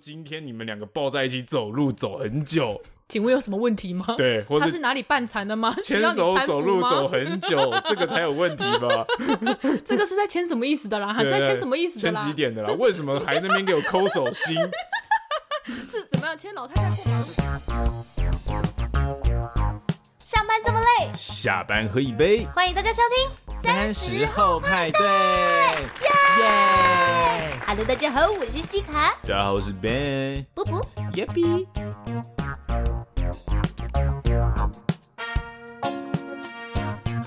[0.00, 4.14] 今天你们两个抱在一起走路走很久，请问有什么问题吗？
[4.16, 5.74] 对，或者他是哪里半残的吗？
[5.82, 9.04] 牵手走路走很久，这个才有问题吧？
[9.84, 11.12] 这个是在牵什么意思的啦？
[11.12, 12.20] 还是在牵什么意思的啦？
[12.20, 12.72] 牵几点的啦？
[12.78, 14.56] 为什么还那边给我抠手心？
[15.66, 17.04] 是怎么样牵老太太过
[17.38, 18.04] 马上
[21.14, 22.46] 下班喝一杯。
[22.54, 25.06] 欢迎大家收听三十后派对，
[26.02, 26.10] 耶
[27.66, 29.16] ！Hello，大家好，我是西卡。
[29.22, 30.44] 大家好，我是 Ben。
[30.54, 30.84] 布布，
[31.14, 31.66] 耶比。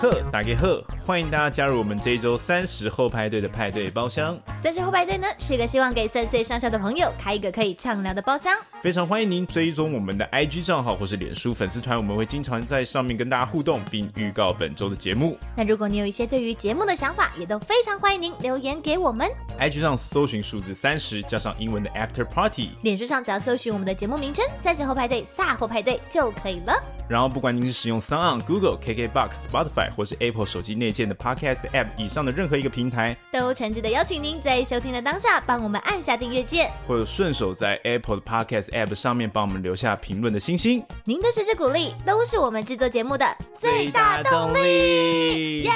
[0.02, 0.68] 呵，大家好，
[1.06, 4.36] 欢迎大家加入我们这一周三十后派对的派对包厢。
[4.60, 8.52] 三十后派对呢，是个希望给三岁上下的朋友开一个可以畅聊的包厢。
[8.82, 15.38] 非常欢迎您追踪我们的 IG 账号或是脸书粉丝团，我们会经常在上面跟大家互动，并预告本周的节目。
[15.56, 19.30] 那如果你有一些对于节目的想法，也都非常欢迎您留言给我们。
[19.60, 22.72] IG 上搜寻数字三十，加上英文的 After Party。
[22.82, 26.74] 脸书上只要搜寻我们的节目名称“三十后派对”、“萨后派对”就可以了。
[27.08, 40.84] 然后，不管您是使用 SoundOn、Google、KKBox、Spotify 或是 Apple 手机内建的 Podcast App 以上的任何一个平台，都诚挚的邀请您在收听的当下帮我们按下订阅键，或者顺手在 Apple 的 Podcast App 上面帮我们留下评论的星星。
[41.04, 45.64] 您的支持鼓励都是我们制作节目的最大动力。
[45.64, 45.72] 耶！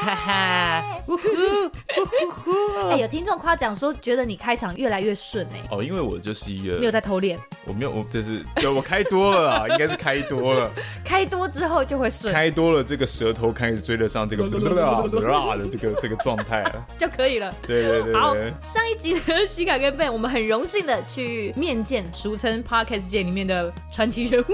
[0.00, 0.98] 哈哈！
[1.06, 1.22] 呜呼
[1.94, 2.90] 呼呼呼！
[2.92, 5.66] 哎，有听众夸奖说，觉得你开场越来越顺哎。
[5.70, 7.38] 哦，因为我就是一个，你有在偷练？
[7.64, 10.70] 我没有，我就是对我开多了啊， 应该是开多了。
[11.04, 17.52] 开多之后就会顺，开多了，这个舌头开始追得上这个啦啦的这个这个状态了， 就可以了。
[17.66, 18.14] 对对对。
[18.14, 18.34] 好，
[18.66, 24.46] 上一集的，西卡跟 Ben，我们很荣幸的去面见俗称 Podcast 界里面的传奇人物。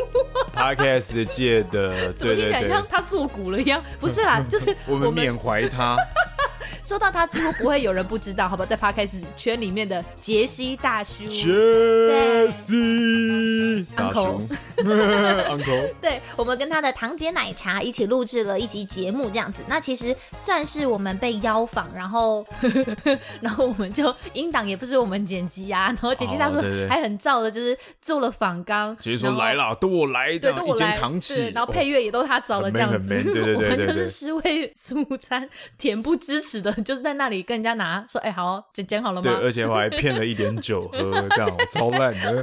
[0.55, 5.97] Podcast 界的，对对对，像他作古了一样，不是啦，就是我们缅怀他。
[6.83, 8.67] 说到他，几乎不会有人不知道，好不好？
[8.67, 19.63] 在 Podcast 圈里面的杰西大叔，杰西，Uncle，Uncle， 对，我们跟他的堂姐奶茶一起录制了一集节目，这样子。
[19.69, 22.45] 那其实算是我们被邀访，然后，
[23.41, 26.57] 然后我们就音档也不是我们剪辑啊，然后杰西大叔
[26.89, 35.49] 还很照的，就是做了访纲，杰西说来了，都我来，对，都我来，扛起，然后配乐也都他找的，这样子，对对对，我们就是尸位素餐，
[35.79, 36.72] 恬不知耻的。
[36.85, 39.23] 就是在那里跟人家拿说，哎、欸，好，剪剪好了吗？
[39.23, 42.43] 对，而且我还骗了一点酒喝，这样超烂的。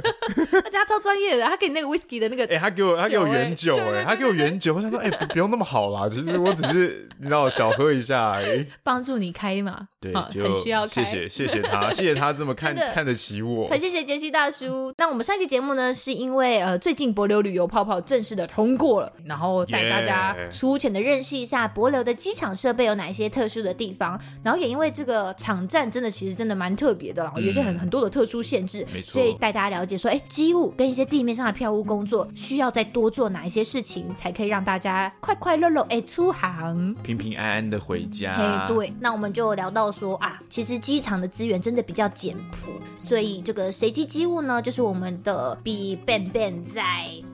[0.64, 4.74] 而且他超专业的，他给你那个 whisky 的那个，哎、欸，他给我，他给我原酒，哎，他给我原酒。
[4.74, 9.88] 我想说，哎、欸，不用那么好啦，其实我只是你知道，小喝一下，哎， 帮助你开嘛。
[10.00, 11.04] 对，就很需要开。
[11.04, 13.66] 谢谢，谢谢他，谢谢他这么看看得起我。
[13.68, 14.92] 很谢谢杰西大叔。
[14.96, 38.32] 那我们上期节目呢，是因为呃，最近帛琉旅游泡泡正式的通过了，然后带大家粗浅的认识一下帛琉的机场设备有哪些特殊的地方，然后也因为这个场站真的其实真的蛮特别的，然后有些很很多的特殊限制，没错，所以带大家了解说，哎，机务跟一些地面上的票务工作需要再多做哪一些事情，才可以让大家快快乐乐哎出航，平平安安的回家。
[38.32, 46.82] 哎，对，那我们就聊到说啊，其实机场的资源真的比较简朴，所以这个随机机务呢，就是我们的比 Ben Ben 在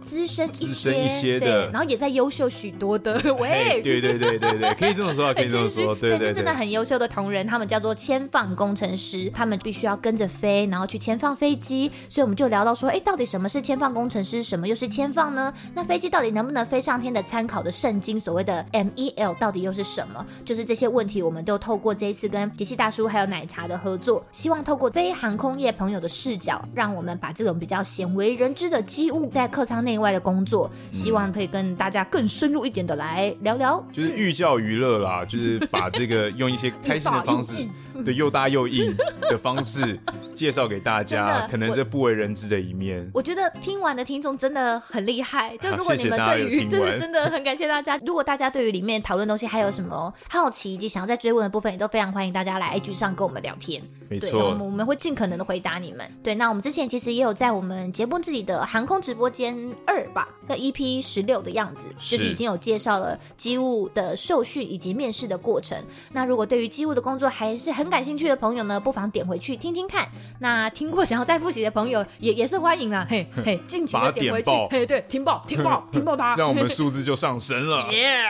[0.03, 7.47] 资深一些，资深一些的，对，然后也在优秀许多的， 喂，对对对对对，可以这么说， 可以这么说，对对对，是真的很优秀的同仁。
[7.47, 11.91] 他们叫做签放工程师，他们必须要跟着飞，然后去签放飞机。
[12.09, 14.43] 所以我们就聊到说，哎，到底什么是签放工程师？
[14.43, 15.53] 什么又是签放呢？
[15.75, 20.25] 那飞机到底能不能飞上天的参考的圣经，所谓的 MEL 到底又是什么？
[20.45, 37.67] 就是这些问题，我们都透过这一次跟杰西大叔还有奶茶的合作，希望透过非航空业朋友的视角，让我们把这种比较鲜为人知的机务在客舱内外的工作，希望可以跟大家更深入一点的来聊聊，就是寓教于乐啦，就是把这个用一些开心的方式。
[38.05, 39.99] 对，又大又硬的方式
[40.35, 43.11] 介绍给大家，可能是不为人知的一面。
[43.15, 45.57] 我，觉得听完的听众真的很厉害。
[45.57, 47.99] 就如果你们对于，真的真的很感谢大家。
[48.05, 53.83] 如果大家对于里面讨论东西还有什么好奇以及想要再追问的部分，也都非常欢迎大家来 IG 上跟我们聊天。
[54.09, 56.07] 没错，我们我们会尽可能的回答你们。
[56.23, 65.77] 对，那我们之前其实也有在我们节目自己的航空直播间二吧，那 EP 十六的样子，就是已经有介绍了机务的受训以及面试的过程。
[66.13, 70.09] 那如果对于机务的工作还是很感兴趣的朋友呢，不妨点回去听听看。
[70.39, 77.93] 那听过想要再复习的朋友也也是欢迎啦，嘿嘿，尽情的点回去，嘿对，听爆听爆 听爆它，这样我们 数字就上升了。
[77.93, 78.25] 耶！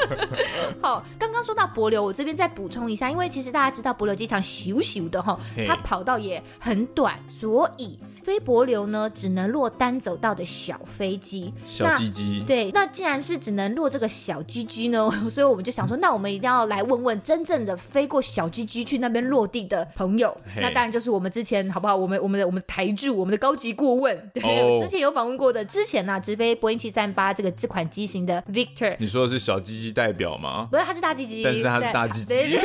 [0.80, 7.98] 好，刚刚说到博流，我这边再补充一下，因为其实大家知道博流机场小小的哈，它跑道也很短，所以。
[8.24, 12.42] 飞帛琉呢只能落单走道的小飞机，小鸡鸡。
[12.46, 20.34] 对，那既然是只能落这个小鸡鸡呢， 所以我们就想说，那我们一定要来问问真正的飞过小鸡鸡去那边落地的朋友。
[20.56, 21.94] 那当然就是我们之前好不好？
[21.94, 25.62] 我们我们的我们的台柱，我们的高级顾问，对，哦、 之前有访问过的。
[25.64, 30.68] 之前呢、啊，直飞波音七三八这个这款机型的 Victor，你说的是小鸡鸡代表吗？
[30.70, 32.34] 不是，他是大鸡鸡，但是他是大鸡鸡。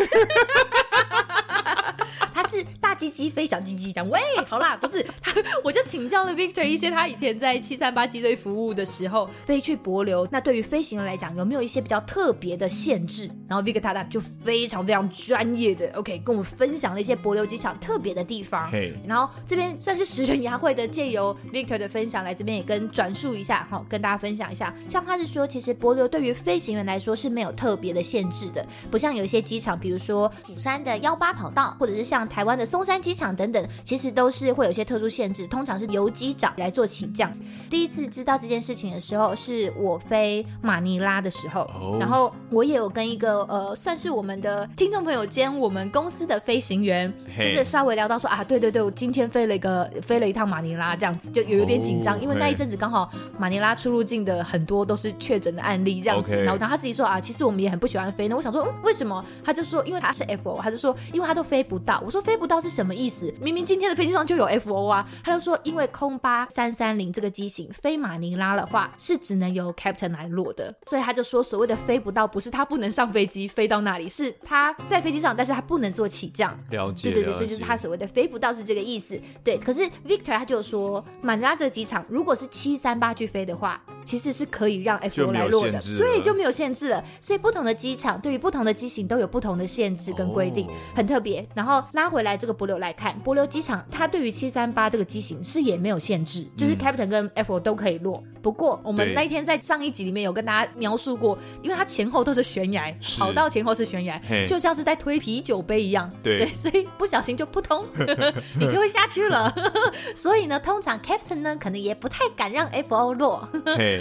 [2.49, 4.19] 他是大鸡鸡飞小鸡鸡，这样喂，
[4.49, 5.31] 好啦，不是他，
[5.63, 13.29] 我就请教了 Victor 一些他以前在七三八机队服务的时候飞去博流，那对于飞行员来讲有没有一些比较特别的限制？
[13.47, 18.71] 然后 Victor 他就非常非常专业的 OK 跟我们分享了一些博流机场特别的地方。
[19.05, 24.73] 然后这边算是十人牙会的，借由 Victor 的分享来这边也跟转述一下，好跟大家分享一下。
[24.89, 37.31] 像他是说，其实博流对于飞行员来说是没有特别的限制的，不像有一些机场，比如说釜山的幺八跑道，或者是像台湾的松山机场等等，其实都是会有一些特殊限制，通常是由机长来做起降。
[37.69, 42.01] 第一次知道这件事情的时候，是我飞马尼拉的时候，oh.
[42.01, 47.43] 然后我也有跟一个呃，算是我们的听众朋友兼我们公司的飞行员，hey.
[47.43, 52.23] 就是稍微聊到说啊，对对对，我今天飞了一个飞了一趟马尼拉，这样子就有有点紧张，oh.
[52.23, 56.39] 因为那一阵子刚好马尼拉出入境的很多都是确诊的案例这样子，okay.
[56.39, 58.35] 然后然后他自己说啊，其实我们也很不喜欢飞呢。
[58.35, 59.23] 我想说，嗯，为什么？
[59.43, 62.03] 他就说，因为他是 FO，他就说，因为他都飞不到。
[62.05, 63.33] 我说飞不到是什么意思？
[63.41, 65.03] 明明今天的飞机上就有 FO 啊。
[65.23, 70.71] 他就说，因为空巴三三零这个机型飞马尼拉的话，是只能由 Captain 来落的。
[70.85, 76.55] 所以他就说，所谓的飞不到，不是他不能上飞机飞到那里，是他在飞机上，但是他不能做起降。
[76.69, 79.19] 了解，对对对，所以就是他所谓的飞不到是这个意思。
[79.43, 87.03] 对，可是 Victor 他就说，马尼拉这个机场如果是七三八去飞的话，其实是可以让 FO 来落的，对，就没有限制了。
[87.19, 90.75] 所以不同的机场对于不同的机型都有不同的限制跟规定，oh.
[90.95, 91.43] 很特别。
[91.55, 98.23] 然后拉回来这个博流来看，博流机场它对于七三八这个机型是也没有限制，就是 Captain 跟 FO 都可以落。
[98.41, 107.83] 不过我们那一天在上一集里面有跟大家描述过，因为它前后都是悬崖，跑道前后是悬崖，就像是在推啤酒杯一样，对，对， 所以不小心就扑通，
[108.57, 109.53] 你就会下去了。
[110.15, 113.47] 所以呢，通常 Captain 呢可能也不太敢让 FO 落。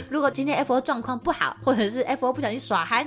[0.08, 3.04] 如果今天 FO 状况不好，或者是 FO 不小心耍憨，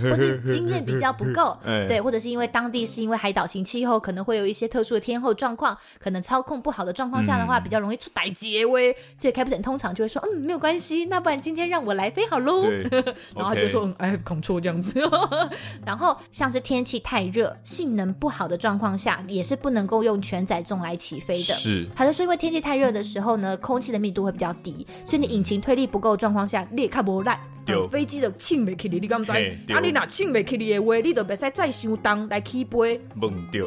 [0.00, 8.94] 或是经验比较不够，对，或者是因为当地是因为海岛型气候，可能会有一些特殊的天候状况，可能操控不好的状况下的话，嗯、比较容易出歹结威。
[9.18, 12.64] 这个 Captain 通常就会说，嗯，没有关系，那不然今天让我来飞好喽。
[13.34, 15.00] 然后就说，嗯，哎，control 这样子。
[15.86, 21.54] 然后像是天气太热、性能不好的状况下，也是不能够用全载重来起飞的。
[21.54, 27.38] 是，还是说因为天气太热的时候呢，空气的密度会比较低，所以你引擎推力不够状况下，裂开不烂。
[27.66, 29.30] 有飞机的轻没起你，你敢知？
[29.30, 33.00] 啊，你哪轻没起你的话，你都别使再上当来起飞，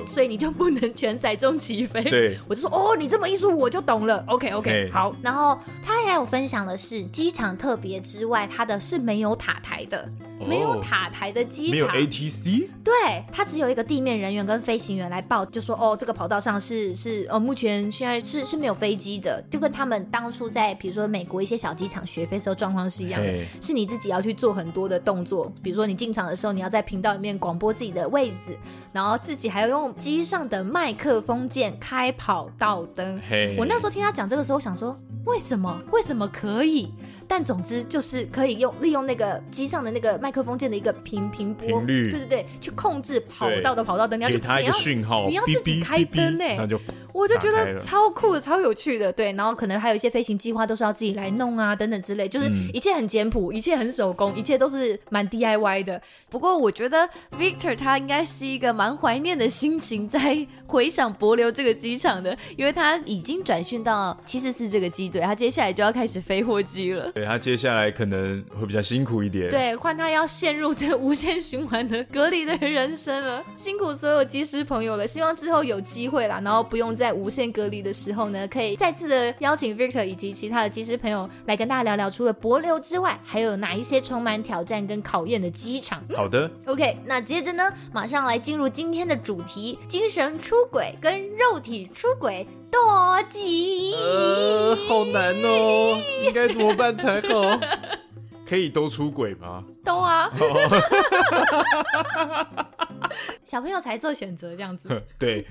[0.07, 2.03] 所以你就不能全载重起飞。
[2.03, 4.23] 对，我就说哦，你这么一说我就懂了。
[4.27, 5.15] OK OK，好。
[5.21, 10.09] 然后他还有分享的是机场特别之外，它的是没有塔台的，
[10.39, 12.67] 哦、没有塔台的机场，没有 ATC。
[12.83, 23.83] 对，它只有一个地面人员跟飞行员来报，就说哦，这个跑道上是是哦，目前现在是是没有飞机的，就跟他们当初在比如说美国一些小机场学飞时候状况是一样的，是你。
[23.93, 28.57] 自己要去做很多的动作，比如说你进场的时候，你要在频道里面广播自己的位置，
[28.91, 33.19] 然后自己还要用机上的麦克风键开跑道灯。
[33.57, 35.81] 我那时候听他讲这个时候，我想说为什么？
[35.91, 36.91] 为什么可以？
[37.27, 44.19] 但总之就是可以用利用那个机上的那个麦克风键的一个频频波，对对对，去控制跑道的跑道灯。
[44.19, 46.67] 你要给他一个讯号，你要自己开灯呢、欸。
[47.13, 49.31] 我就觉得超酷的，超有趣的，对。
[49.33, 56.01] 然后可能还有一些飞行计划都是要自己来弄啊，等等之类，就是一切很简朴，一切很手工，一切都是蛮 DIY 的。
[56.27, 60.19] 不过我觉得 Victor 他应该是一个蛮怀念的心情，在
[60.65, 67.11] 回想博流这个机场的，因为他已经转训到七四四这个机队，他接下来就要开始飞货机了。
[67.13, 75.05] 对，他接下来可能会比较辛苦一点，对，换他要陷入这无限循环的隔离的人生了，辛苦所有机师朋友了。
[75.05, 77.03] 希望之后有机会啦，然后不用再。
[77.03, 86.01] 在无限隔离的时候呢，可以再次的邀请 Victor 以及其他的机师朋友来跟大家聊聊，除了帛琉之外，还有哪一些充满挑战跟考验的机场？
[86.15, 93.93] 好的，OK，那接着呢，马上来进入今天的主题：精神出轨跟肉体出轨多吉？
[93.93, 97.59] 呃，好难哦，应该怎么办才好？
[98.49, 99.63] 可以都出轨吗？
[99.85, 100.27] 都啊，
[103.45, 104.89] 小朋友才做选择这样子。
[105.19, 105.45] 对。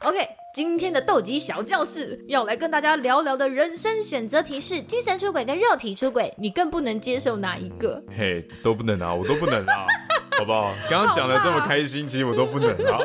[0.00, 0.18] OK，
[0.54, 8.02] 今天的斗鸡小教室要来跟大家聊聊的人生选择题是：精神出轨跟肉体出轨，你更不能接受哪一个？
[8.16, 9.86] 嘿，都不能啊，我都不能啊。
[10.38, 10.74] 好不好？
[10.90, 12.98] 刚刚讲的这么开心，其实我都不能啊。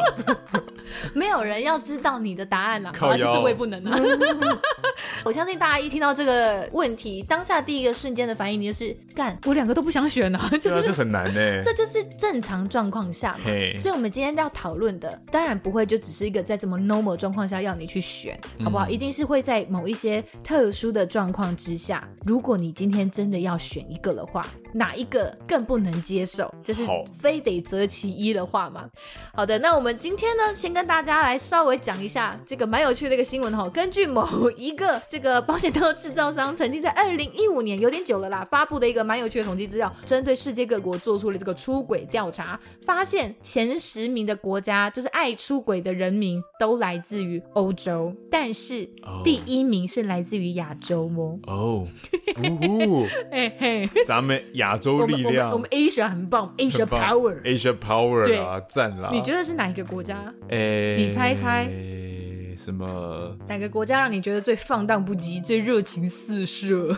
[1.14, 4.00] 没有人要知道你的答案了，好了，其实我也不能啊。
[5.24, 11.62] 我相信大家一听到这个问题，当下第一个瞬间的反应，你就是干，我两个都不想选啊， 就是这很难呢。
[11.64, 13.46] 这就是正常状况下嘛。
[13.78, 18.90] 所以，我们今天要讨论的，当然不会就只是一个在这么 normal 状况下要你去选，好不好？
[18.90, 26.54] 一定是会在某一些特殊的状况之下，如果你今天真的要选一个的话，哪一个更不能接受？
[26.64, 26.86] 就是
[27.20, 28.86] 非得择其一的话嘛。
[29.34, 33.70] 好的，那我们今天呢，先跟大家来稍微讲一下这个蛮有趣的一个新闻哈。
[33.70, 48.88] 根据某一个这个保险套制造商曾经在二零一五年有点久了啦，发布的一个蛮有趣的统计资料，针对世界各国做出了这个出轨调查，发现前十名的国家就是爱出轨的人民都来自于欧洲，但是
[49.24, 51.40] 第一名是来自于亚洲哦。
[51.48, 51.88] 哦，
[53.32, 54.40] 嘿嘿，咱们。
[54.54, 59.10] 亚洲力量，我们 Asia 很棒，Asia Power，Asia Power 啊，赞啦！
[59.12, 60.34] 你觉得是哪一个国家？
[60.70, 61.68] 哎，你猜一猜，
[62.56, 63.36] 什么？
[63.48, 66.96] 哪个国家让你觉得最放荡不羁、最热情四射？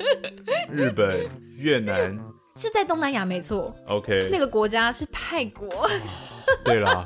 [0.70, 1.24] 日本、
[1.56, 2.18] 越南，
[2.56, 3.74] 是在东南亚没错。
[3.86, 5.88] OK，那个国家是泰国。
[6.64, 7.02] 对啦。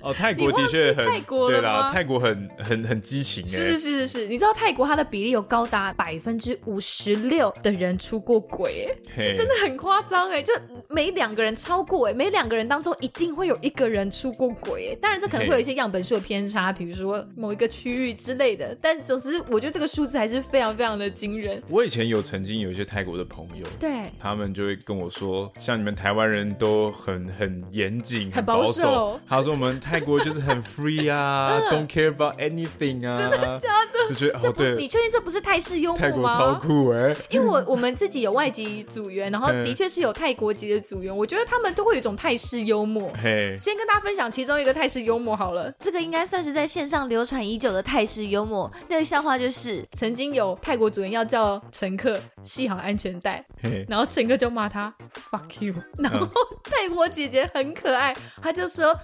[0.00, 10.52] 哦， 泰国的确很泰国对啦，泰国很很很激情哎，是是是是是，你知道泰国它的比例有高达百分之五十六的人出过轨哎，是真的很夸张哎，就
[10.88, 21.62] 每两个人超过哎，每两个人当中一定会有一个人出过轨哎，当然这可能会有一些样本数的偏差，比如说某一个区域之类的，但总之我觉得这个数字还是非常非常的惊人。
[21.68, 28.81] 我以前有曾经有一些泰国的朋友，对，他们就会跟我说，像你们台湾人都很很严谨、很保守，
[29.28, 30.62] 他说我们泰国就是很。
[30.62, 34.08] free 啊， don't care about anything 啊，真的假的？
[34.08, 36.08] 就觉得哦，对，你确定这不是泰式幽默吗？
[36.08, 37.14] 泰国超酷哎！
[37.28, 43.12] 因为我我们自己有外籍组员，然后的确是有泰国籍的组员，我觉得他们都会有一种泰式幽默。
[43.20, 48.70] 嘿，先跟大家分享其中一个泰式幽默好了，这个应该算是在线上流传已久的泰式幽默。
[48.88, 53.44] 那个笑话就是，曾经有泰国组员要叫乘客系好安全带，
[53.88, 54.94] 然后乘客就骂他
[55.30, 56.26] fuck you，然后
[56.62, 58.98] 泰国姐姐很可爱，她就说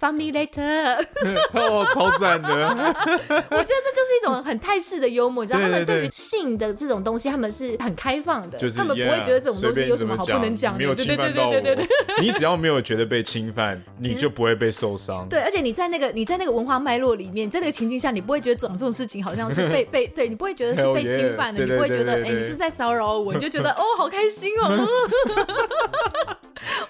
[0.00, 1.04] ，fuck me later。
[1.52, 2.48] 哦，超赞的！
[2.48, 10.78] 我觉得这就是一种很泰式的幽默，你知道他们对于性的这种东西，他们是很开放的，他们不会觉得这种东西有什么好不能讲的。
[10.78, 11.54] 没有侵犯到我，
[12.20, 15.28] 你只要没有觉得被侵犯，你就不会被受伤。
[15.28, 24.86] 对，而且你在那个你在那个文化脉络里面，在那个情境下，你不会觉得讲这种事情好像是被 被对你不会觉得是被侵犯的，你不会觉得哎，你是在骚扰我，你就觉得哦，好开心哦。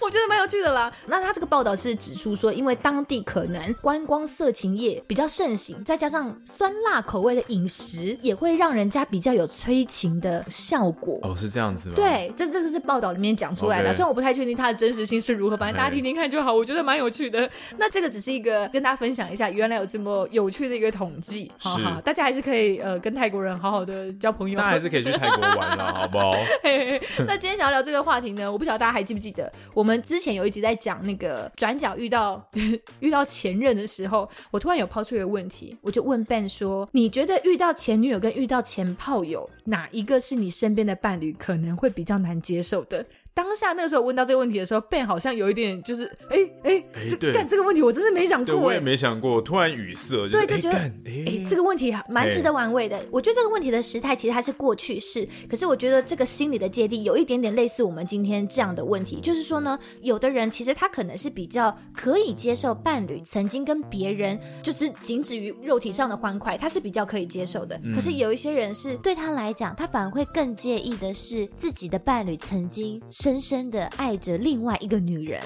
[0.00, 0.92] 我觉得蛮有趣的啦。
[1.06, 11.20] 那他这个报道是指出说，因为当地可能观光色情业比较盛行，再加上酸辣口味的饮食，也会让人家比较有催情的效果。
[11.22, 11.94] 哦，是这样子吗？
[11.94, 13.90] 对，这这个是报道里面讲出来的。
[13.90, 13.92] Okay.
[13.94, 16.52] 虽然我不太确定它的真实性是如何，反正大家听听看就好。
[16.52, 17.48] 我觉得蛮有趣的。
[17.78, 21.52] 那这个只是一个跟大家分享一下，原来有这么有趣的一个统计。
[21.58, 24.58] 好好，大家还是可以呃跟泰国人好好的交朋友。
[24.58, 26.32] 大家还是可以去泰国玩了，好不好？
[26.64, 29.94] 嘿嘿，那今天想要聊这个话题呢，我不晓得大家还记不记得我们。
[30.02, 32.40] 之之前有一集在讲那个转角遇到
[33.00, 43.04] 遇到前任的时候，我突然有抛出一个问题，我就问 Ben 说：“你觉得遇到前女友跟遇到前炮友，哪一个是你身边的伴侣可能会比较难接受的？”
[43.34, 53.04] 当下那个时候问到这个问题的时候，Ben 好像有一点就是，哎哎哎，这干这个问题我真是没想过，我也没想过，突然语塞，对，就觉得哎，这个问题蛮值得玩味的。
[53.10, 67.80] 我觉得这个问题的时态其实它是过去式，可是我觉得这个心理的芥蒂有一点点类似我们今天这样的问题，就是说呢，有的人其实他可能是比较可以接受伴侣曾经跟别人就是仅止于肉体上的欢快，他是比较可以接受的。
[67.94, 73.02] 可是有一些人是对他来讲，他反而会更介意的是自己的伴侣曾经。
[73.24, 75.40] 深深的爱着另外一个女人.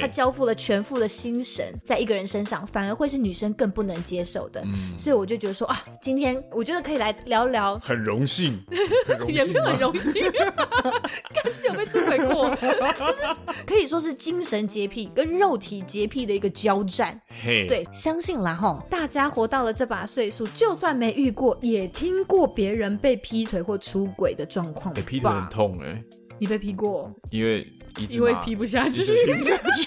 [0.00, 4.62] 他交付了全副的心神在一个人身上，反而会是女生更不能接受的。
[4.64, 8.58] 嗯、所以我就觉得说啊，今天我觉得可以来聊聊，很荣幸，
[9.28, 13.20] 也没有很荣幸，看是有被出轨过，就是
[13.66, 17.20] 可以说是精神洁癖跟肉体洁癖的一个交战。
[17.44, 24.94] 对，相信啦齁，大家活到了这把岁数，就算没遇过，也听过别人被劈腿或出轨的状况。
[24.94, 26.04] 被劈腿很痛哎、欸。
[26.38, 27.12] 你被劈过？
[27.30, 27.66] 因为
[28.08, 29.84] 因为批不下去，批不下去，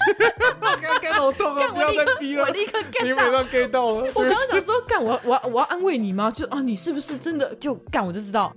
[0.81, 1.67] 干干好痛啊！
[1.69, 4.01] 不要再逼了，我立刻 get 到，你马上 get 到了。
[4.13, 6.29] 我刚刚想说，干我我我要安慰你吗？
[6.31, 8.05] 就啊，你是不是真的就干？
[8.05, 8.53] 我就知道，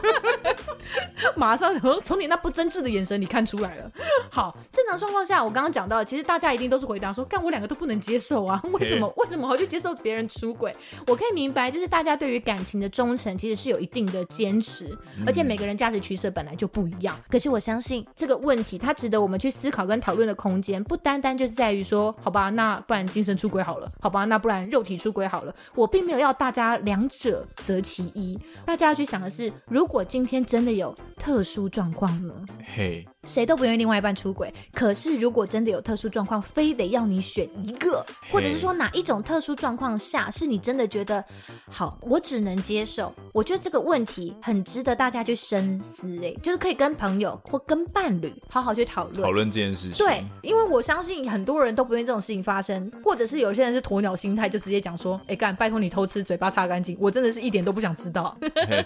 [1.36, 3.90] 马上从从你那不真挚的眼神里看出来了。
[4.30, 9.06] 好，正常状况下，我刚刚讲到，其实大家一定都是回答说，干我两个都不能接受啊， 为什么？
[9.16, 10.74] 为什么我要去接受别人出轨？
[11.06, 17.18] 我可以明白，就是大家对于感情的忠诚，其实是有一定的坚持，而且每个人价值取舍本来就不一样。
[17.30, 25.54] 可是我相信这个问问题，它值得我们去思考跟讨论的空间，不单单就是在于说，好吧，那不然精神出轨好了，好吧，那不然肉体出轨好了。
[25.76, 32.34] 我并没有要大家两者择其一，大家要去想的是，如果今天真的有特殊状况呢？
[32.74, 33.06] 嘿。
[33.26, 41.22] 谁都不愿意另外一半出轨，可是如果真的有特殊状况，非得要你选一个，或者是说哪一种特殊状况下是你真的觉得
[41.68, 43.12] 好，我只能接受。
[43.34, 49.98] 我觉得这个问题很值得大家去深思，哎，就是可以跟朋友或跟伴侣好好去讨论讨论这件事情。
[49.98, 58.34] 对，因为我相信很多人都不愿意这种事情发生，或者是有些人是鸵鸟心态，就直接讲说，哎干，拜托你偷吃，嘴巴擦干净，我真的是一点都不想知道。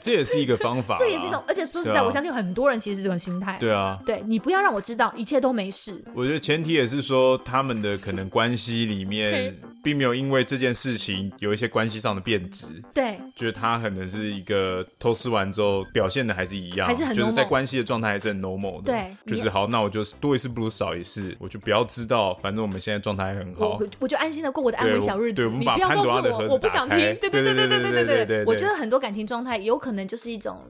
[0.02, 3.56] 这也是一个方法，这也是一种，而且说实在，啊、我相信很多人其实是这种心态。
[3.60, 4.23] 对啊，对。
[4.26, 6.02] 你不要让我知道，一切都没事。
[6.14, 12.82] 我觉得前提也是说，他们的可能关系里面，并没有因为这件事情有一些关系上的变质。
[12.92, 18.92] 对，就是他可能是一个偷吃完之后表现的还是一样，还是很就是在关系的状态还是很 normal 的。
[18.92, 25.36] 对，就是好，那我就多一事不如少一事，我就不要知道，反正我们现在状态很好，我我就安心的过我的安稳小日子。
[25.36, 26.52] 对，我们把潘多拉的盒子。
[26.52, 26.98] 我不想听。
[26.98, 28.44] 对对对对对对对对对。
[28.44, 30.60] 我觉得很多感情状态有可能就是一种。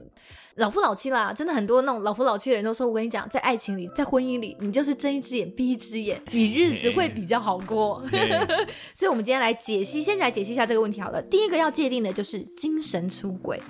[0.57, 8.01] 老夫老妻啦，真的很多那种老夫老妻的人都说，我跟你讲，在爱情里，在婚姻里，你就是睁一只眼闭一只眼，你日子会比较好过。
[8.95, 11.21] 所以，我们今天来解析，先来解析一下这个问题好了。
[11.23, 13.61] 第一个要界定的就是精神出轨。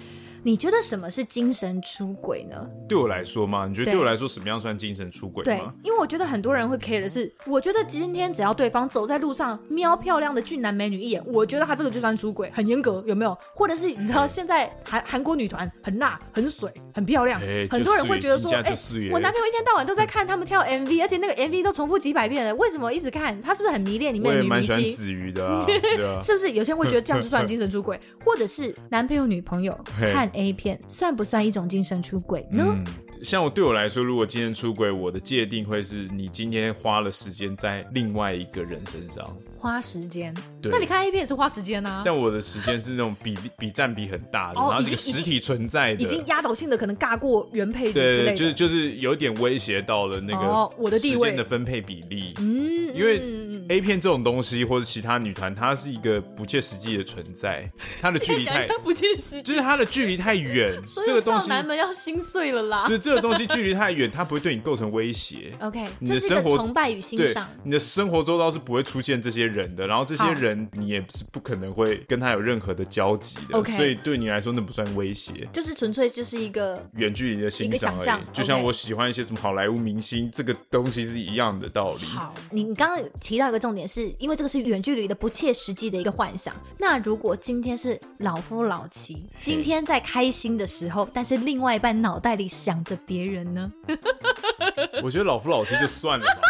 [0.46, 2.54] 你觉得什么是精神出轨呢？
[2.86, 5.72] 对我来说嘛，你觉得对我来说什么样算精神出轨吗？
[5.82, 13.34] 对，因为我觉得很多人会 care 的是，我觉得今天只要对方走在路上瞄漂亮的俊男美女一眼，我觉得他这个就算出轨，很严格，有没有？
[13.54, 23.40] 或者是你知道现在韩韩国女团很辣、很水、很漂亮，欸、很多人会觉得说，哎、欸，我男朋友一天到晚都在看他们跳 MV，而且那个 MV 都重复几百遍了，为什么一直看？
[23.40, 24.74] 他是不是很迷恋里面的女明星？
[24.74, 25.66] 我也蛮喜欢子瑜的、啊，
[26.20, 26.50] 是不是？
[26.50, 29.78] 有些人会觉得这样就算 精神出轨，或者是男朋友女朋友
[30.12, 31.14] 看 A 片算？
[31.14, 32.76] 不算一种精神出轨呢？
[33.22, 39.24] 像我对我来说，如果精神出轨，我的界定会是你今天花了时间在另外一个人身上。
[39.64, 42.02] 花时间，那你看 A 片也是花时间啊。
[42.04, 52.34] 但我的时间是那种比例比占比很大的，然后这个实体存在的，已经压倒性的可能尬过原配的之类的，就是就是有点威胁到了那个我的地位的分配比例。
[52.36, 57.66] 嗯，因为 A 片这种东西或者其他女团，它是一个不切实际的存在，
[58.02, 60.74] 它的距离太不切实际，就是它的距离太远。
[61.02, 62.84] 这个东西，男们要心碎了啦。
[62.84, 65.52] 就是这个东西距离太远，它不会对你构成威胁。
[65.60, 70.34] OK，你的生活崇拜与欣赏，你的生活周遭是不会出现这些人的，然后这些。
[70.34, 73.76] 人你也是不可能会跟他有任何的交集的，Okay.
[73.76, 78.22] 所以对你来说那不算威胁，就是纯粹就是一个远距离的欣赏而已。
[78.32, 82.04] 就像我喜欢一些什么好莱坞明星，这个东西是一样的道理。
[82.04, 86.52] 好，你刚刚提到一个重点是，是因为这个是远距离的不切实际的一个幻想。
[86.78, 93.72] 那如果今天是老夫老妻，今天在开心的时候，但是另外一半脑袋里想着别人呢？
[95.00, 96.40] 我觉得老夫老妻就算了吧。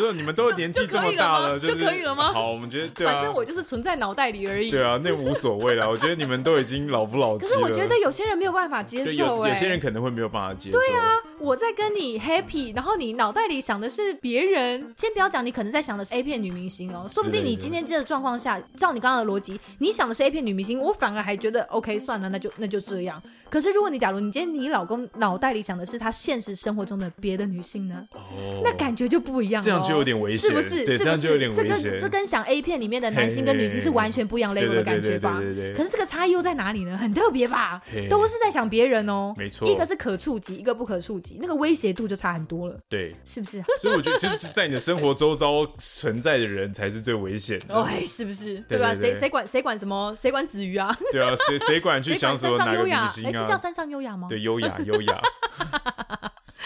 [0.00, 2.32] 不是你们都年纪这么大了，就可以了吗？
[2.32, 4.70] 好，我们觉得对啊，反正我就是存在脑袋里而已。
[4.70, 5.88] 对啊，那无所谓了。
[5.88, 7.48] 我觉得你们都已经老夫老妻了。
[7.48, 10.78] 可是我觉得有些人没有办法接受，有有些人可能会没有办法接受。
[10.78, 14.94] 对啊，我在跟你 happy，然后你脑袋里想的是别人。
[14.96, 23.22] 先不要讲，你可能在想的是 A 片女明星哦，说不定你今天这个状况下，照你刚刚的逻辑，你想的是 A 片女明星，我反而还觉得 OK，算了，那就那就这样。
[23.50, 28.06] 可是如果你假如你今天你老公脑袋里想的是他现实生活中的别的女性呢？
[28.12, 30.68] 哦，那感觉就不一样了，这样就有点危险，是不是？
[30.68, 31.28] 是，不是？
[31.54, 35.42] 这跟这跟想 A 片里面的男性跟女性是完全不一样 level 的感觉吧？
[35.76, 36.96] 可是这个差异又在哪里呢？
[36.96, 37.82] 很特别吧？
[38.08, 39.34] 都是在想别人哦。
[39.36, 42.76] 没错，一个是可触及，一个不可触及，那个威胁度就差很多了。
[42.88, 43.62] 对， 是不是？
[43.80, 47.74] 所以我觉得，就是在你的生活周遭存在的人才是最危险的。
[47.82, 48.58] 哎，是不是？
[48.68, 48.92] 对吧？
[48.94, 50.14] 谁谁管谁管什么？
[50.16, 50.96] 谁管子瑜啊？
[51.12, 53.28] 对啊，谁谁管去想什么哪个明星啊？
[53.28, 54.26] 哎，是叫山上优雅吗？
[54.28, 55.20] 对，优雅优雅。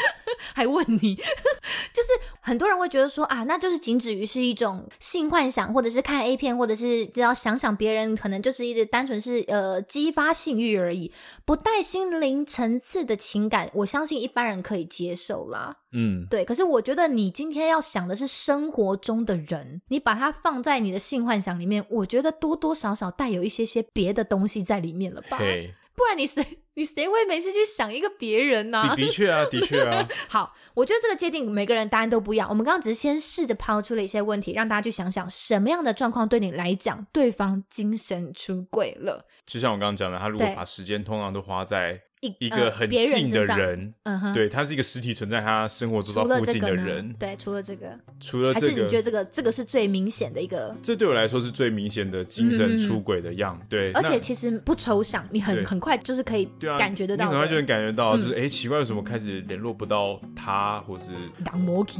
[0.55, 1.15] 还问你，
[1.93, 2.09] 就是
[2.41, 11.13] 很多人会觉得说啊，那就是仅止于是一种性幻想，或者是看 A 片，或者是只要想想别人，可能就是一直单纯是呃激发性欲而已，
[11.45, 15.77] 不带心灵层次的情感，我相信一般人可以接受啦。
[15.93, 16.45] 嗯，对。
[16.45, 25.39] 可是我觉得你今天要想的是生活中的人，你把它放在你的性幻想里面，我觉得多多少少带有一些些别的东西在里面了吧？
[25.97, 26.45] 不然你谁？
[26.79, 28.95] 你谁会没事去想一个别人呢、啊？
[28.95, 30.09] 的确啊，的确啊。
[30.31, 32.49] 好，我觉得这个界定每个人答案都不一样。
[32.49, 39.27] 我们刚刚只是先试着抛出了一些问题，让大家去想想什么样的状况对你来讲，对方精神出轨了。
[39.45, 42.01] 就像我刚刚讲的，他如果把时间通常都花在。
[42.21, 47.87] 一一个很近的人，人嗯哼，对，他是一个实体存在，他生活周遭附近的人，对，除了这个，
[48.21, 50.75] 除了这个，还是你觉得这个这个是最明显的一个？
[50.83, 61.13] 这对我来说是最明显的精神出轨的样，嗯、对，而且其实不抽象，你很很快就是可以感觉得到，你很快就能感觉到，就是哎、嗯，奇怪，为什么开始联络不到他，或是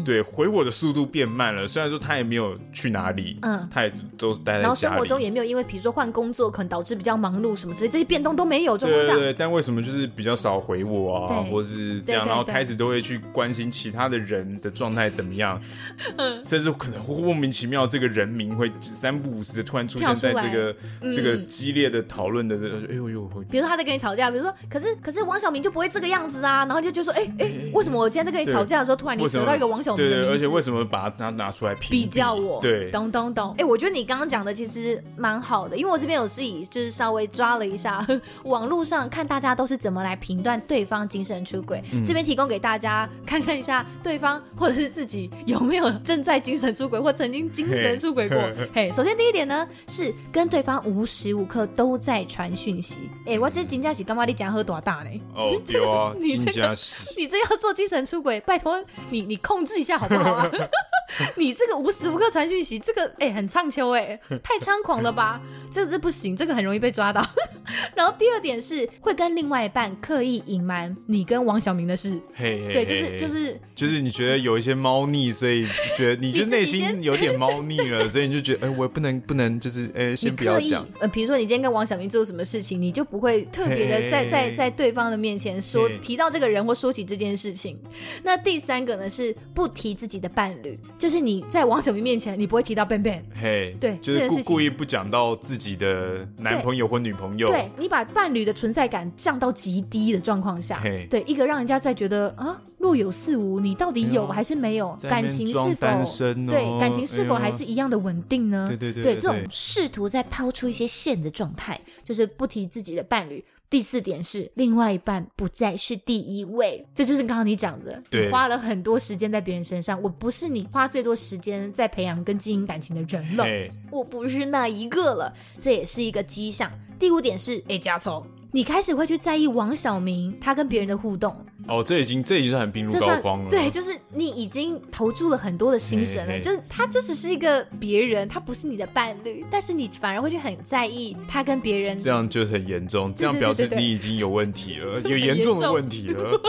[0.05, 1.69] 对回我的速度变慢了？
[1.69, 10.79] 虽然说他也没有去哪里，嗯，他也都是待在，然后生活中也没有因为比如说换工作可能导致比较忙碌什么之类，这些变动都没有，状况下，对对对，但为什么就是比较少回？
[10.89, 15.61] 我啊，或是这样，然后开始都会去关心其他的人的状态怎么样，
[16.45, 20.77] 甚至可能会莫名其妙这个人名会三不五时的突然出现在这个
[21.13, 30.09] 这个激烈的讨论的这个，哎呦呦，比如说他在跟你吵架，比如说，可是可是王小明就不会这个样子啊，然后就就说，哎哎，为什么我今天在跟你吵架的时候，突然你扯到一个王小明？
[30.09, 32.61] 对对，而且为什么把他拿出来比较我？
[32.63, 33.55] 对，懂懂懂。
[33.59, 38.07] 哎，我觉得你刚刚讲的其实蛮好的，因为我这边有是以就是稍微抓了一下
[38.45, 41.59] 网络上看大家都是怎么来评断对方精神出。
[41.59, 48.39] 出轨，嗯、这边提供给大家看看一下，对方或者是自己有没有正在精神出轨，或曾经精神出轨过。
[48.73, 53.11] 嘿，首先第一点呢，是跟对方无时无刻都在传讯息。
[53.27, 54.25] 哎、欸，我这金佳喜干嘛？
[54.25, 55.11] 你讲喝多大呢？
[55.35, 55.59] 哦，
[56.21, 56.73] 你这个，
[57.17, 58.81] 你这要做精神出轨，拜托
[59.11, 60.49] 你，你控制一下好不好啊？
[61.35, 65.41] 你这个无时无刻传讯息，这个哎、欸、很畅秋哎，太猖狂了吧？
[65.71, 67.27] 这个是不行，这个很容易被抓到。
[67.95, 80.87] 然后第二点是会跟另外一半刻意隐瞒你跟王小明的事，嘿嘿对，就是就是就是你觉得有一些猫腻，所以觉得你就内心 有点猫腻了， 所以你就觉得哎、欸，我不能不能就是哎、欸，先不要讲。
[81.01, 87.79] 呃，比如说你今天跟王小明做什么事情，你就不会特别的在在在对方的面前说提到这个人或说起这件事情。
[88.23, 104.97] 那第三个呢是不提自己的伴侣，就是你在王小明面前你不会提到 Ben Ben，嘿，对，就是故故意不讲到自己的男朋友或女朋友，对，对你把伴侣的存在感降到极低的状况下，对一个让人家在觉得啊若有似无，你到底有还是没有？
[105.03, 106.05] 哎、感情是否、哦、
[106.49, 108.67] 对感情是否还是一样的稳定呢？
[108.69, 113.45] 对对对，对，这种试图在抛出一些线的状态，就是不提自己的伴侣。
[113.71, 123.45] 第四点是另外一半不再是第一位，这就是刚刚你讲的，对花了很多时间在别人身上，我不是你花最多时间在培养跟经营感情的人了，
[123.91, 126.71] 我不是那一个了，这也是一个迹象。
[126.99, 128.27] 第五点是，哎，加葱。
[128.51, 133.51] 你开始会去在意王小明他跟别人的互动哦，这已经这已经是很病入膏肓了。
[133.51, 146.41] 对，就是你已经投注了很多的心神了，嘿嘿就是他就只是一个别人，他不是你的伴侣，但是你反而会去很在意他跟别人，这样就很严重，这样表示你已经有问题了，有严重的问题了。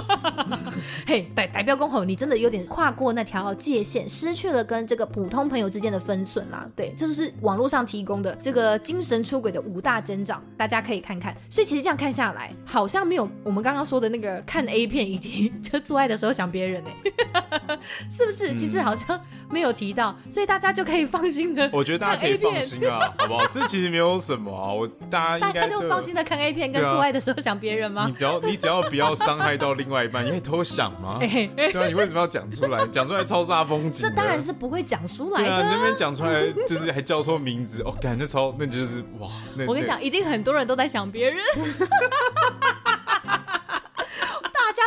[1.06, 6.68] 嘿，代代表公侯，你真的有点跨过那条界限，失去了跟这个普通朋友之间的分寸啦。
[6.76, 11.36] 对，这就是网络上提供的这个精神出轨的五大征兆，大家可以看看。
[11.50, 12.00] 所以其实这样。
[12.00, 16.90] 看下来，好像没有我们刚刚说的那个看 A 片以及 就做爱的时候想别人呢，
[18.10, 18.56] 是不是？
[18.56, 21.70] 其实好像没有提到，所以大家就可以放心的。
[21.74, 23.46] 我觉得大家可以放心啊， 好不好？
[23.48, 28.06] 这其实没有什么啊，我大家大家就放心的看 A 片跟做爱的时候想别人吗？
[28.08, 31.18] 你只要你只要不要伤害到另外一半，因为偷想吗？
[31.20, 32.86] 对啊，你为什么要讲出来？
[32.88, 34.08] 讲出来超煞风景。
[34.08, 35.48] 这当然是不会讲出来的。
[35.48, 39.30] 对啊，那边讲出来就是还叫错名字哦，感觉超那就是哇。
[39.68, 41.38] 我跟你讲，一定很多人都在想别人。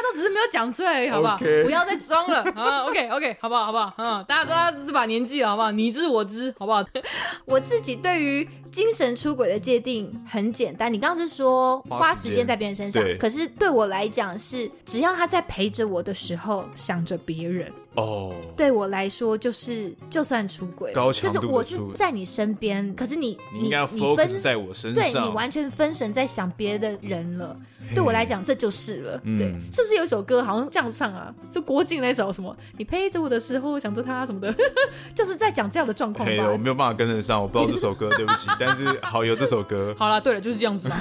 [0.03, 3.67] 都只是没有讲出来而已，好不好.不要再装了 啊！OK OK，好不好？
[3.67, 3.95] 好不好？
[3.99, 5.71] 嗯，大家大家这把年纪了，好不好？
[5.71, 6.85] 你知我知，好不好？
[7.47, 27.55] 我自己对于精神出轨的界定很简单，你刚刚是说花时间在别人身上，可是对我来讲是只要他在陪着我的时候想着别人哦，对我来说就是就算出轨，就是我是在你身边，可是你你你你分在我身上，对你完全分神在想别的人了，
[27.95, 29.53] 对我来讲这就是了，对。
[29.71, 31.35] 是不是有首歌好像这样唱啊？
[31.51, 32.57] 就郭靖那首什么？
[32.77, 34.55] 你陪着我的时候想着他什么的，
[35.15, 36.33] 就是在讲这样的状况吧。
[36.33, 38.49] Hey, 我没有办法跟得上，我不知道这首歌，对不起。
[38.59, 39.95] 但是好有这首歌。
[39.99, 40.99] 好了，对了，就是这样子吧。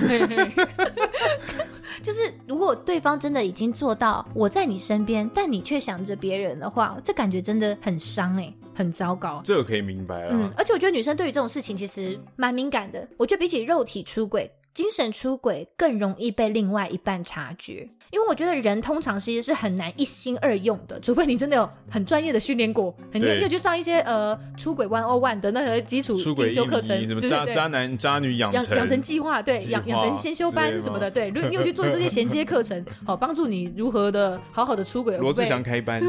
[2.02, 9.40] 就是如果对方真的已经做到我在你身边，但你却想着别人的话，这感觉真的很伤哎、欸，很糟糕。
[9.44, 10.30] 这个可以明白了。
[10.32, 13.08] 嗯，而且我觉得女生对于这种事情其实蛮敏感的。
[13.18, 14.52] 我觉得比起肉体出轨。
[14.74, 17.90] 精神出轨更容易被另外一半察觉。
[18.12, 35.18] 因为我觉得人通常其实是很难一心二用的，除非你真的有很专业的训练过，很有去上一些呃出轨 one o one 的那个基础进修课程，什么渣渣男渣女养成养成计划，对养养成先修班什么的，对，如果你有去做这些衔接课程， 好帮助你如何的好好的出轨。
[35.18, 36.02] 罗志祥 开班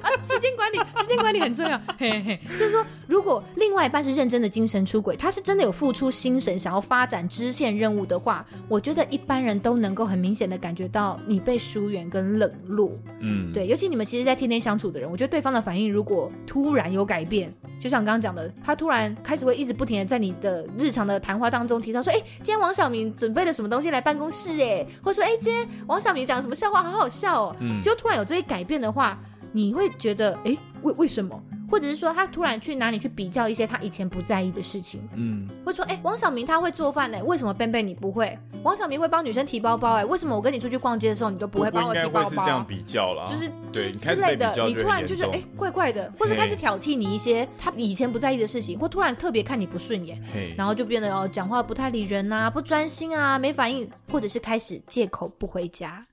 [0.00, 2.40] 啊，时间管理，时间管理很重要，嘿嘿。
[2.52, 10.88] 就是说，如果另外一半是认真的精神出轨，他是真的有付出心神，想要发展支线任务的话，我觉得一般人都能够很明显的感觉。
[10.94, 29.18] 到你被疏远跟冷落，嗯，对，尤其你们其实，在天天相处的人，我觉得对方的反应如果突然有改变，就像刚刚讲的，他突然开始会一直不停的在你的日常的谈话当中提到说，哎，今天王小明准备了什么东西来办公室，哎，或者说，哎，今天王小明讲什么笑话，好好笑哦，嗯，就突然有这些改变的话，
[29.50, 31.42] 你会觉得，哎，为为什么？
[31.74, 38.38] 或者是说他突然去哪里去比较一些他以前不在意的事情，嗯，会说哎、欸，王小明他会做饭呢，为什么 benben 你不会？
[38.62, 42.20] 王小明会帮女生提包包哎，为什么我跟你出去逛街的时候你都不会帮我提包包？
[42.20, 50.16] 应该会是这样比较啦，就是对之类的，你突然就觉得哎、欸、怪怪的，或者开始挑剔你一些他以前不在意的事情，或突然特别看你不顺眼，
[50.56, 56.06] 然后就变得哦讲话不太理人呐、啊，不专心啊，没反应，或者是开始借口不回家。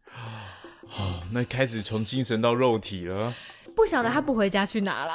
[0.97, 3.32] 哦，那开始从精神到肉体了。
[3.82, 5.13] 不晓得他不回家去哪了，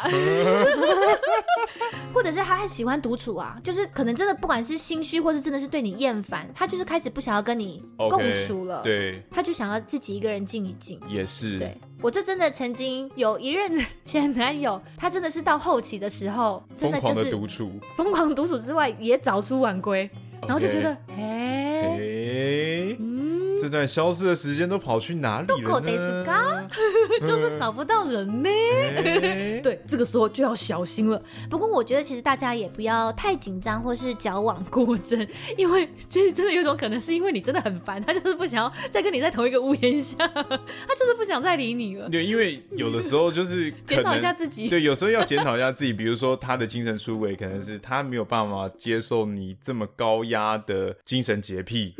[2.12, 3.56] 或者是他还喜欢独处啊？
[3.62, 8.80] 就是可能真的不管是心虚，或是真的是对你厌烦，他就是开始不想要跟你共处了。
[8.80, 11.00] Okay, 对，他就想要自己一个人静一静。
[11.08, 20.10] 也是，对，我就真的曾经有一任前男友，他真的是到后期的时候，真的就是独处，疯狂独处之外，也早出晚归
[20.42, 21.96] 然后就觉得，哎。
[22.00, 23.35] Hey.
[23.60, 26.68] 这段消失的时间都跑去哪里了呢？
[27.20, 28.48] 就是找不到人呢。
[28.48, 31.20] 欸、对，这个时候就要小心了。
[31.48, 42.08] 不过我觉得其实大家也不要太紧张，或是矫枉过正，因为其实真的有种可能是因为你真的很烦，他就是不想要再跟你在同一个屋檐下， 他就是不想再理你了。
[42.10, 44.68] 对，因为有的时候就是 检讨一下自己。
[44.68, 51.94] 对，有时候要检讨一下自己，比如说他的精神出轨，可能是他没有办法接受你这么高压的精神洁癖。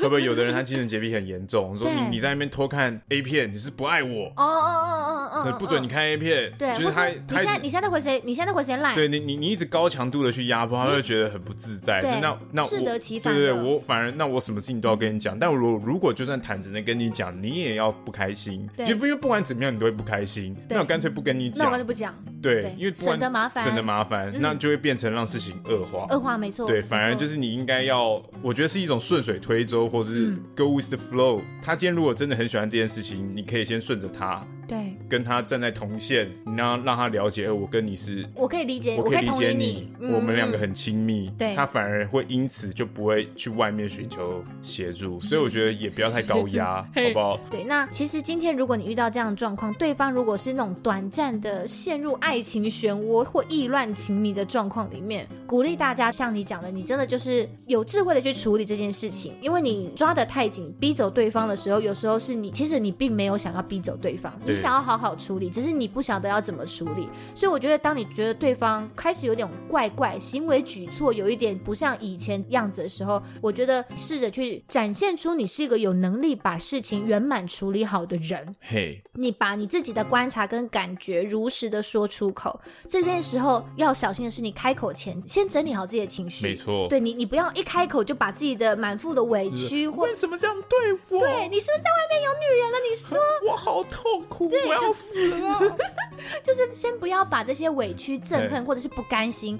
[0.00, 1.76] 会不会有的人他精神洁癖很严重？
[1.76, 4.26] 说你你在那边偷看 A 片，你是不爱我？
[4.36, 6.52] 哦哦哦哦哦，不准你看 A 片。
[6.58, 7.08] 对，就是他。
[7.08, 8.20] 你现在你现在回谁？
[8.24, 8.94] 你现在回谁来？
[8.94, 12.00] 对你你你一直高强度的去压迫，他会觉得很不自在。
[12.20, 13.34] 那那适得其反。
[13.34, 15.38] 对对，我反而那我什么事情都要跟你讲。
[15.38, 18.68] 但我如如果就算坦诚的跟你讲，你也要不开心。
[18.78, 20.56] 就因为不管怎么样，你都会不开心。
[20.68, 21.64] 那我干脆不跟你讲。
[21.64, 22.14] 那我干脆不讲。
[22.42, 26.06] 对，因为省得麻烦，省得麻烦，那就会变成让事情恶化。
[26.10, 26.66] 恶化没错。
[26.66, 30.34] 对，反而就是你应该要，我觉得是一种顺水推舟，或是。
[30.66, 31.42] Go with the flow。
[31.62, 34.44] 他今天如果真的很喜欢这件事情，你可以先顺着他。
[34.66, 47.40] 对，跟他站在同线，你让让他了解，我跟你是，我可以理解，我可以理解你，我们两个很亲密，对，他反而会因此就不会去外面寻求协助，所以我觉得也不要太高压， 好不好？
[47.50, 65.50] 对，那其实今天如果你遇到这样的状况，对方如果是那种短暂的陷入爱情漩涡或意乱情迷的状况里面，鼓励大家像你讲的，你真的就是有智慧的去处理这件事情，因为你抓得太紧，逼走对方的时候，有时候是你其实你并没有想要逼走对方，你想要好好处理。
[65.50, 78.54] 只是你不晓得要怎么处理，所以我觉得，当你觉得对方开始有点怪怪，行为举措有一点不像以前样子的时候，我觉得试着去展现出你是一个有能力把事情圆满处理好的人。
[78.60, 82.58] 嘿，你把你自己的观察跟感觉如实的说出口。
[82.88, 86.46] 这件时候要小心的是，你开口前先整理好自己的情绪。
[86.46, 91.20] 没错，对你，你不要一开口就把自己的满腹的委屈，或为什么这样对我？
[91.20, 92.76] 对你是不是在外面有女人了？
[92.88, 93.18] 你说
[93.50, 95.76] 我好痛苦，对，我要死了。
[96.42, 99.58] 就是先不要把这些委屈、憎恨或者是不甘心，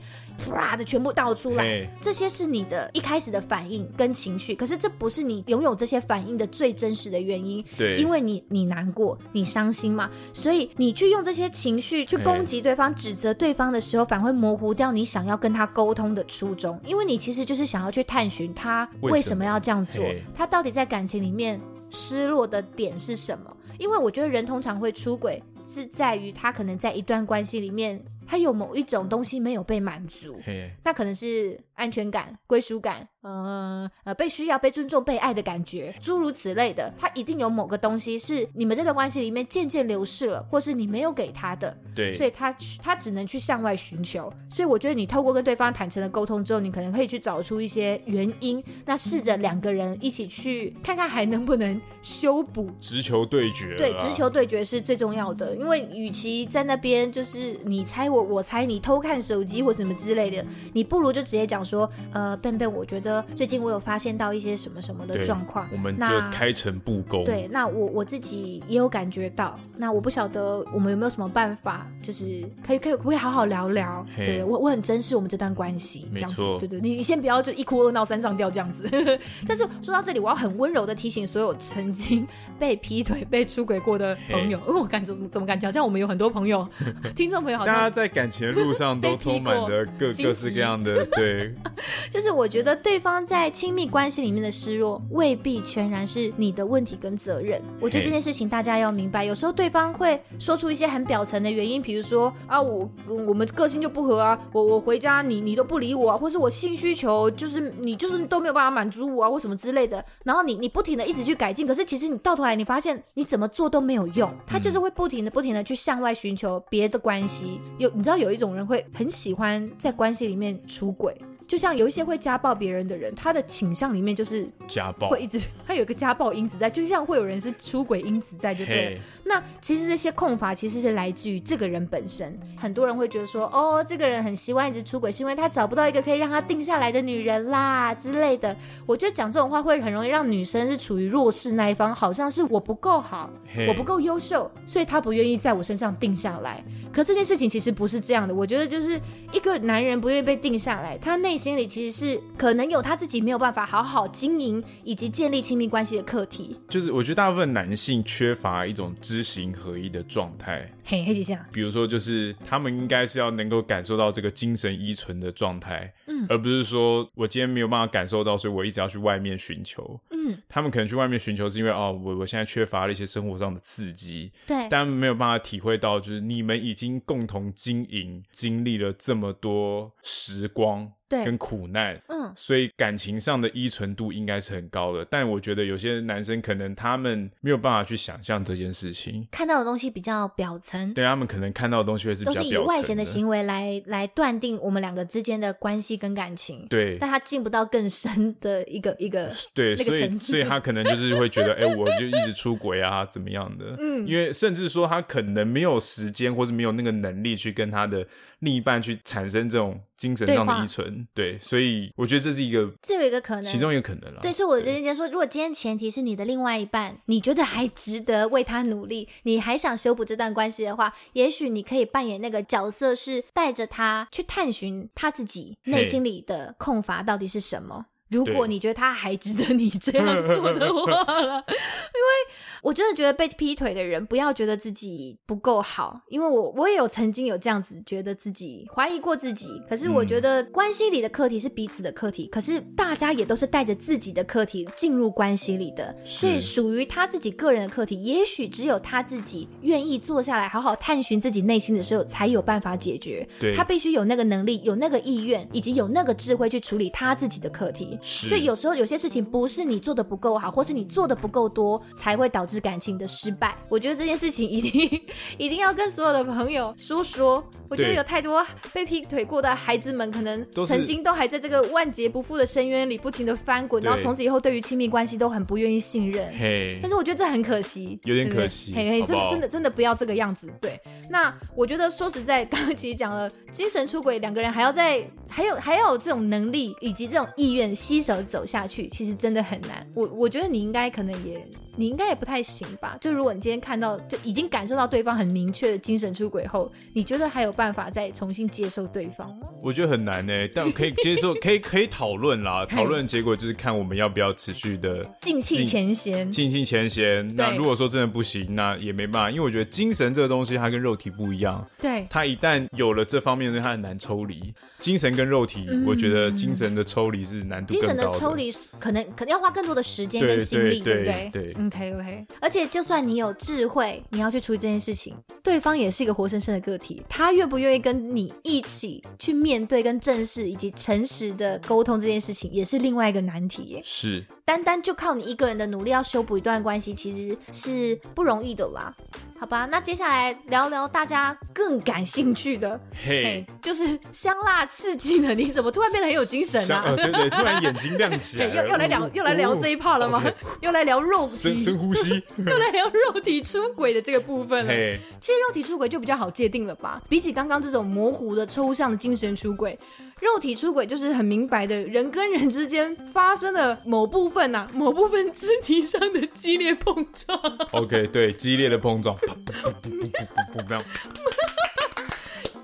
[0.49, 1.89] 啪的全部倒出来。
[2.01, 7.65] 这些是你的一开始的反应跟情绪，可是这不是你拥有这些反应的最真实的原因。
[7.77, 16.81] 对，因为你你难过，你伤心嘛，所以你去用这些情绪去攻击对方、指责对方的时候，反而会模糊掉你想要跟他沟通的初衷。
[16.85, 23.56] 因为你其实就是想要去探寻他为什么要这样做，他到底在感情里面失落的点是什么。
[23.79, 30.41] 因为我觉得人通常会出轨，是在于他可能在一段关系里面，他有某一种东西没有被满足，
[30.85, 33.09] 那可能是安全感、归属感。
[33.27, 44.33] 呃呃，被需要、被尊重、被爱的感觉，诸如此类的，他一定有某个东西是你们这段关系里面渐渐流逝了，或是你没有给他的，对，所以他他只能去向外寻求。
[44.49, 52.71] 所以我觉得你透过跟对方坦诚的沟通之后，你可能可以去找出一些原因，那试着两个人一起去看看还能不能修补。
[52.81, 63.16] 直球对决，对，直球对决是最重要的，因为与其在那边就是你猜我，我猜你，偷看手机或什么之类的，你不如就直接讲说，呃，benben，我觉得。
[63.17, 67.25] 得最近我有发现到一些什么什么的状况，我们就开诚布公。
[67.25, 72.25] 对，那我我自己也有感觉到，那我不晓得我们有没有什么办法，就是
[72.67, 74.05] 可以可以可不可以好好聊聊？
[74.17, 78.89] 对我我很珍视我们这段关系，这样子，对对，你你先不要就一哭二闹三上吊这样子。
[79.47, 82.27] 但是说到这里，我要很温柔的提醒所有曾经
[82.59, 86.67] 被劈腿、被出轨过的朋友，因为我感觉怎么感觉好像我们有很多朋友、
[87.15, 91.55] 听众朋友，好像大家在感情的路上都充满着各各式各样的对。
[92.11, 97.63] 就是我觉得对方在亲密关系里面的失落，未必全然是你的问题跟责任。
[97.79, 110.05] 我觉得这件事情大家要明白，有时候对方会说出一些很表层的原因，比如说啊，我我们个性就不合啊，我我回家你你都不理我啊，或是我性需求就是你就是都没有办法满足我啊，或什么之类的。
[110.25, 117.61] 然后你你不停的一直去改进，可是其实你到头来你发现你怎么做都没有用，他就是会不停的不停的去向外寻求别的关系。
[117.79, 121.17] 有你知道有一种人会很喜欢在关系里面出轨。
[121.47, 128.99] 就像有一些会家暴别人的人，他的倾向里面就是家暴，会一直 他有一个家暴因子在，就像会有人是出轨因子在，对不对？
[129.25, 132.39] 那其实这些控法其实是来自于这个人本身。
[132.57, 138.57] 很多人会觉得说，哦，这个人很希望一直出轨，是因为他找不到一个可以让他定下来的女人啦之类的。
[138.87, 143.31] 我觉得讲这种话会很容易让女生是处于弱势那一方，好像是我不够好，
[143.69, 146.63] 我不够优秀，所以他不愿意在我身上定下来。
[146.93, 148.99] 可这件事情其实不是这样的，我觉得就是
[149.33, 156.57] 一个男人不愿意被定下来，他内心里其实是可能有他自己没有办法好好经营以及建立亲密关系的课题。
[156.69, 160.71] 就是我觉得大部分男性缺乏一种知行合一的状态。
[160.85, 161.45] 嘿，黑几下。
[161.53, 169.99] 比如说，就是他们应该是要能够感受到这个精神依存的状态，嗯，而不是说我今天没有办法感受到，所以我一直要去外面寻求。
[170.11, 180.93] 嗯，他们可能去外面寻求是因为哦，我我现在缺乏了一些生活上的刺激，对，但没有办法体会到，就是你们已经共同经营，经历了这么多时光。
[181.09, 185.05] 对，跟苦难，嗯，所以感情上的依存度应该是很高的。
[185.05, 196.67] 但我觉得有些男生可能他们没有办法去想象这件事情，看到的东西比较表层，对他们可能看到的东西会是比较表层，都是以外显的行为来来断定我们两个之间的关系跟感情。
[196.69, 203.77] 对，但他进不到更深的一个 一个对，那个所以所以他可能就是会觉得， 哎、欸，我就一直出轨啊，怎么样的？
[203.79, 208.07] 嗯，因为甚至说他可能没有时间，或是没有那个能力去跟他的
[208.41, 210.96] 另一半去产生这种精神上的依存。
[211.15, 211.93] 对，对，所以。
[211.97, 214.21] 我觉得这是一个，这有一个可能，其中一个可能了。
[214.21, 227.87] 对，所以我觉得说，如果今天前提是你的另外一半，你觉得还值得为他努力，你还想修补这段关系的话，也许你可以扮演那个角色，是带着他去探寻他自己内心里的空乏到底是什么。
[228.09, 232.35] 如果你觉得他还值得你这样做的话 了，因为。
[232.67, 239.63] 我真的觉得被劈腿的人不要觉得自己不够好，因为我我也有曾经有这样子觉得自己怀疑过自己。
[239.69, 253.25] 可是我觉得关系里的课题是彼此的课题，可是大家也都是带着自己的课题进入关系里的，所以属于他自己个人的课题，也许只有他自己愿意坐下来好好探寻自己内心的时候，才有办法解决。
[253.39, 257.97] 对，他必须有那个能力、有那个意愿，以及有那个智慧去处理他自己的课题。
[258.03, 262.56] 所以有时候有些事情不是你做的不够好，或是你做的不够多，才会导致。
[262.61, 265.03] 感情的失败，我觉得这件事情一定
[265.39, 267.45] 一定要跟所有的朋友说说。
[267.69, 276.33] 我觉得有太多被劈腿过的孩子们，可能曾经都还在这个万劫不复的深渊里不停的翻滚，然后从此以后对于亲密关系都很不愿意信任。
[276.39, 278.73] 嘿，但是我觉得这很可惜，有点可惜。
[278.73, 280.49] 嘿嘿，真的真的真的不要这个样子。
[280.61, 289.85] 对，那我觉得说实在， 刚刚其实讲了精神出轨，两个人还要在还有还要有这种能力以及这种意愿携手走下去，其实真的很难。
[289.93, 291.45] 我我觉得你应该可能也。
[291.77, 292.97] 你应该也不太行吧？
[293.01, 299.47] 就如果你今天看到，就已经感受到对方很明确的精神出轨后，你觉得还有办法再重新接受对方吗？
[299.63, 302.65] 我觉得很难呢、欸，但我可以接受，可以可以讨论啦。
[302.71, 307.35] 讨论结果就是看我们要不要持续的 尽弃前嫌，尽弃前嫌。
[307.37, 311.65] 那如果说真的不行，那也没办法，因为我觉得精神这个东西它跟肉体不一样。
[311.81, 314.55] 对，它一旦有了这方面它很难抽离。
[314.79, 317.81] 精神跟肉体，嗯、我觉得精神的抽离是难度的。
[317.81, 321.31] 精神的抽离可能可能要花更多的时间跟心力，对不对？
[321.33, 322.27] 对，OK OK。
[322.41, 333.81] 而且，就算你有智慧，你要去处理这件事情，对方也是一个活生生的个体，他愿不愿意跟你一起去面对、跟正视以及诚实的沟通这件事情，也是另外一个难题耶。
[333.85, 338.95] 是，单单就靠你一个人的努力要修补一段关系，其实是不容易的啦。
[339.41, 345.35] 好吧，那接下来聊聊大家更感兴趣的，嘿、hey，就是香辣刺激的。
[345.35, 346.85] 你怎么突然变得很有精神啊？
[346.87, 350.23] 呃、对对，突然眼睛亮起来， 又又来聊又来聊这一 part 了吗？
[350.61, 354.73] 又来聊肉体，深深呼吸， 又来聊肉体出轨的这个部分了。
[354.73, 357.03] Hey、其实肉体出轨就比较好界定了吧？
[357.09, 359.77] 比起刚刚这种模糊的抽象的精神出轨。
[360.23, 367.39] 肉体出轨就是很明白的，人跟人之间发生的某部分呐、啊，某部分肢体上的激烈碰撞。
[367.73, 369.15] OK，对，激烈的碰撞。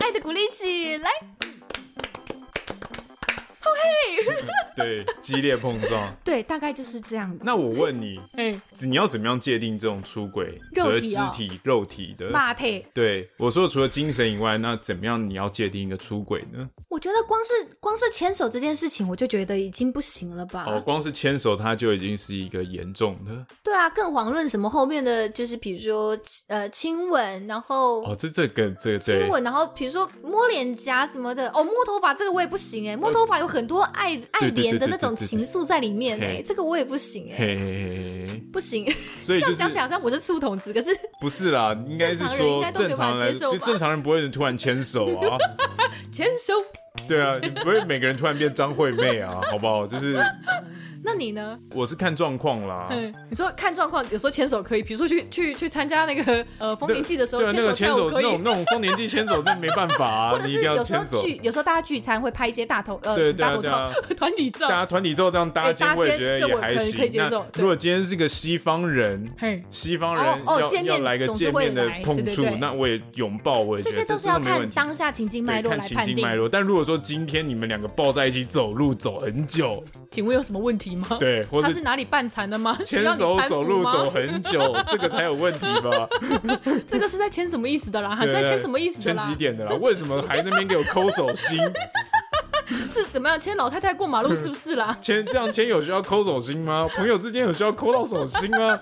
[0.01, 1.11] 爱的鼓励起来。
[4.77, 7.39] 对，激烈碰撞，对，大概就是这样子。
[7.45, 10.59] 那我问你，哎，你要怎么样界定这种出轨？
[10.73, 12.85] 肉体肢体、肉体的，马腿。
[12.95, 16.69] 对，我说除了精神以外，那怎么样你要界定一个出轨呢？
[16.89, 20.65] 我觉得光是光是牵手这件事情，我就觉得已经不行了吧？
[20.67, 23.47] 哦，光是牵手，它就已经是一个严重的。
[23.63, 26.19] 对啊，更遑论什么后面的就是比如说
[26.49, 38.87] 呃亲吻，然后哦，这这个这个亲吻，然后比如说摸脸颊什么的，哦，摸头发这个我也不行哎，摸头发有很多爱爱演的那种情愫在里面哎，这个我也不行哎，不行。
[39.19, 40.91] 所以这样想起来好像我是醋桶子，可是
[41.21, 45.37] 不是啦，应该是说正常人就正常人不会突然牵手啊，
[46.13, 46.55] 牵手。
[47.09, 49.87] 对啊，你不会每个人突然变张惠妹啊，好不好？
[49.87, 50.17] 就是。
[51.05, 51.59] 那你呢？
[51.75, 52.87] 我是看状况啦。
[52.91, 60.31] 嗯，你说看状况，有时候牵手可以，比如说去去去参加那个呃丰年祭的时候，对那个牵手那种那种丰年祭牵手，那没办法啊。
[60.33, 67.11] 或者是有时候聚，有时候大家聚餐会拍一些大头呃大头照、 团体照，大家团体照这样搭肩，我也觉得也还行。
[67.55, 69.29] 如果今天是个西方人，
[69.71, 76.25] 西方人要要来个见面的碰触，那我也拥抱，我也这些都是要看当下情境脉络来判定。
[76.51, 81.17] 但如果说今天你们两个抱在一起走路走很久，请问有什么问题吗？
[81.19, 82.79] 对，或者是哪里半残的吗？
[82.85, 86.09] 牵手走路走很久，这个才有问题吧？
[86.87, 88.15] 这个是在牵什么意思的啦？
[88.15, 89.23] 还是在牵什么意思的啦？
[89.23, 89.75] 牵几点的啦？
[89.81, 91.59] 为什么还那边给我抠手心？
[92.91, 94.97] 是怎么样牵老太太过马路是不是啦？
[95.01, 96.87] 牵这样牵有需要抠手心吗？
[96.95, 98.79] 朋友之间有需要抠到手心吗？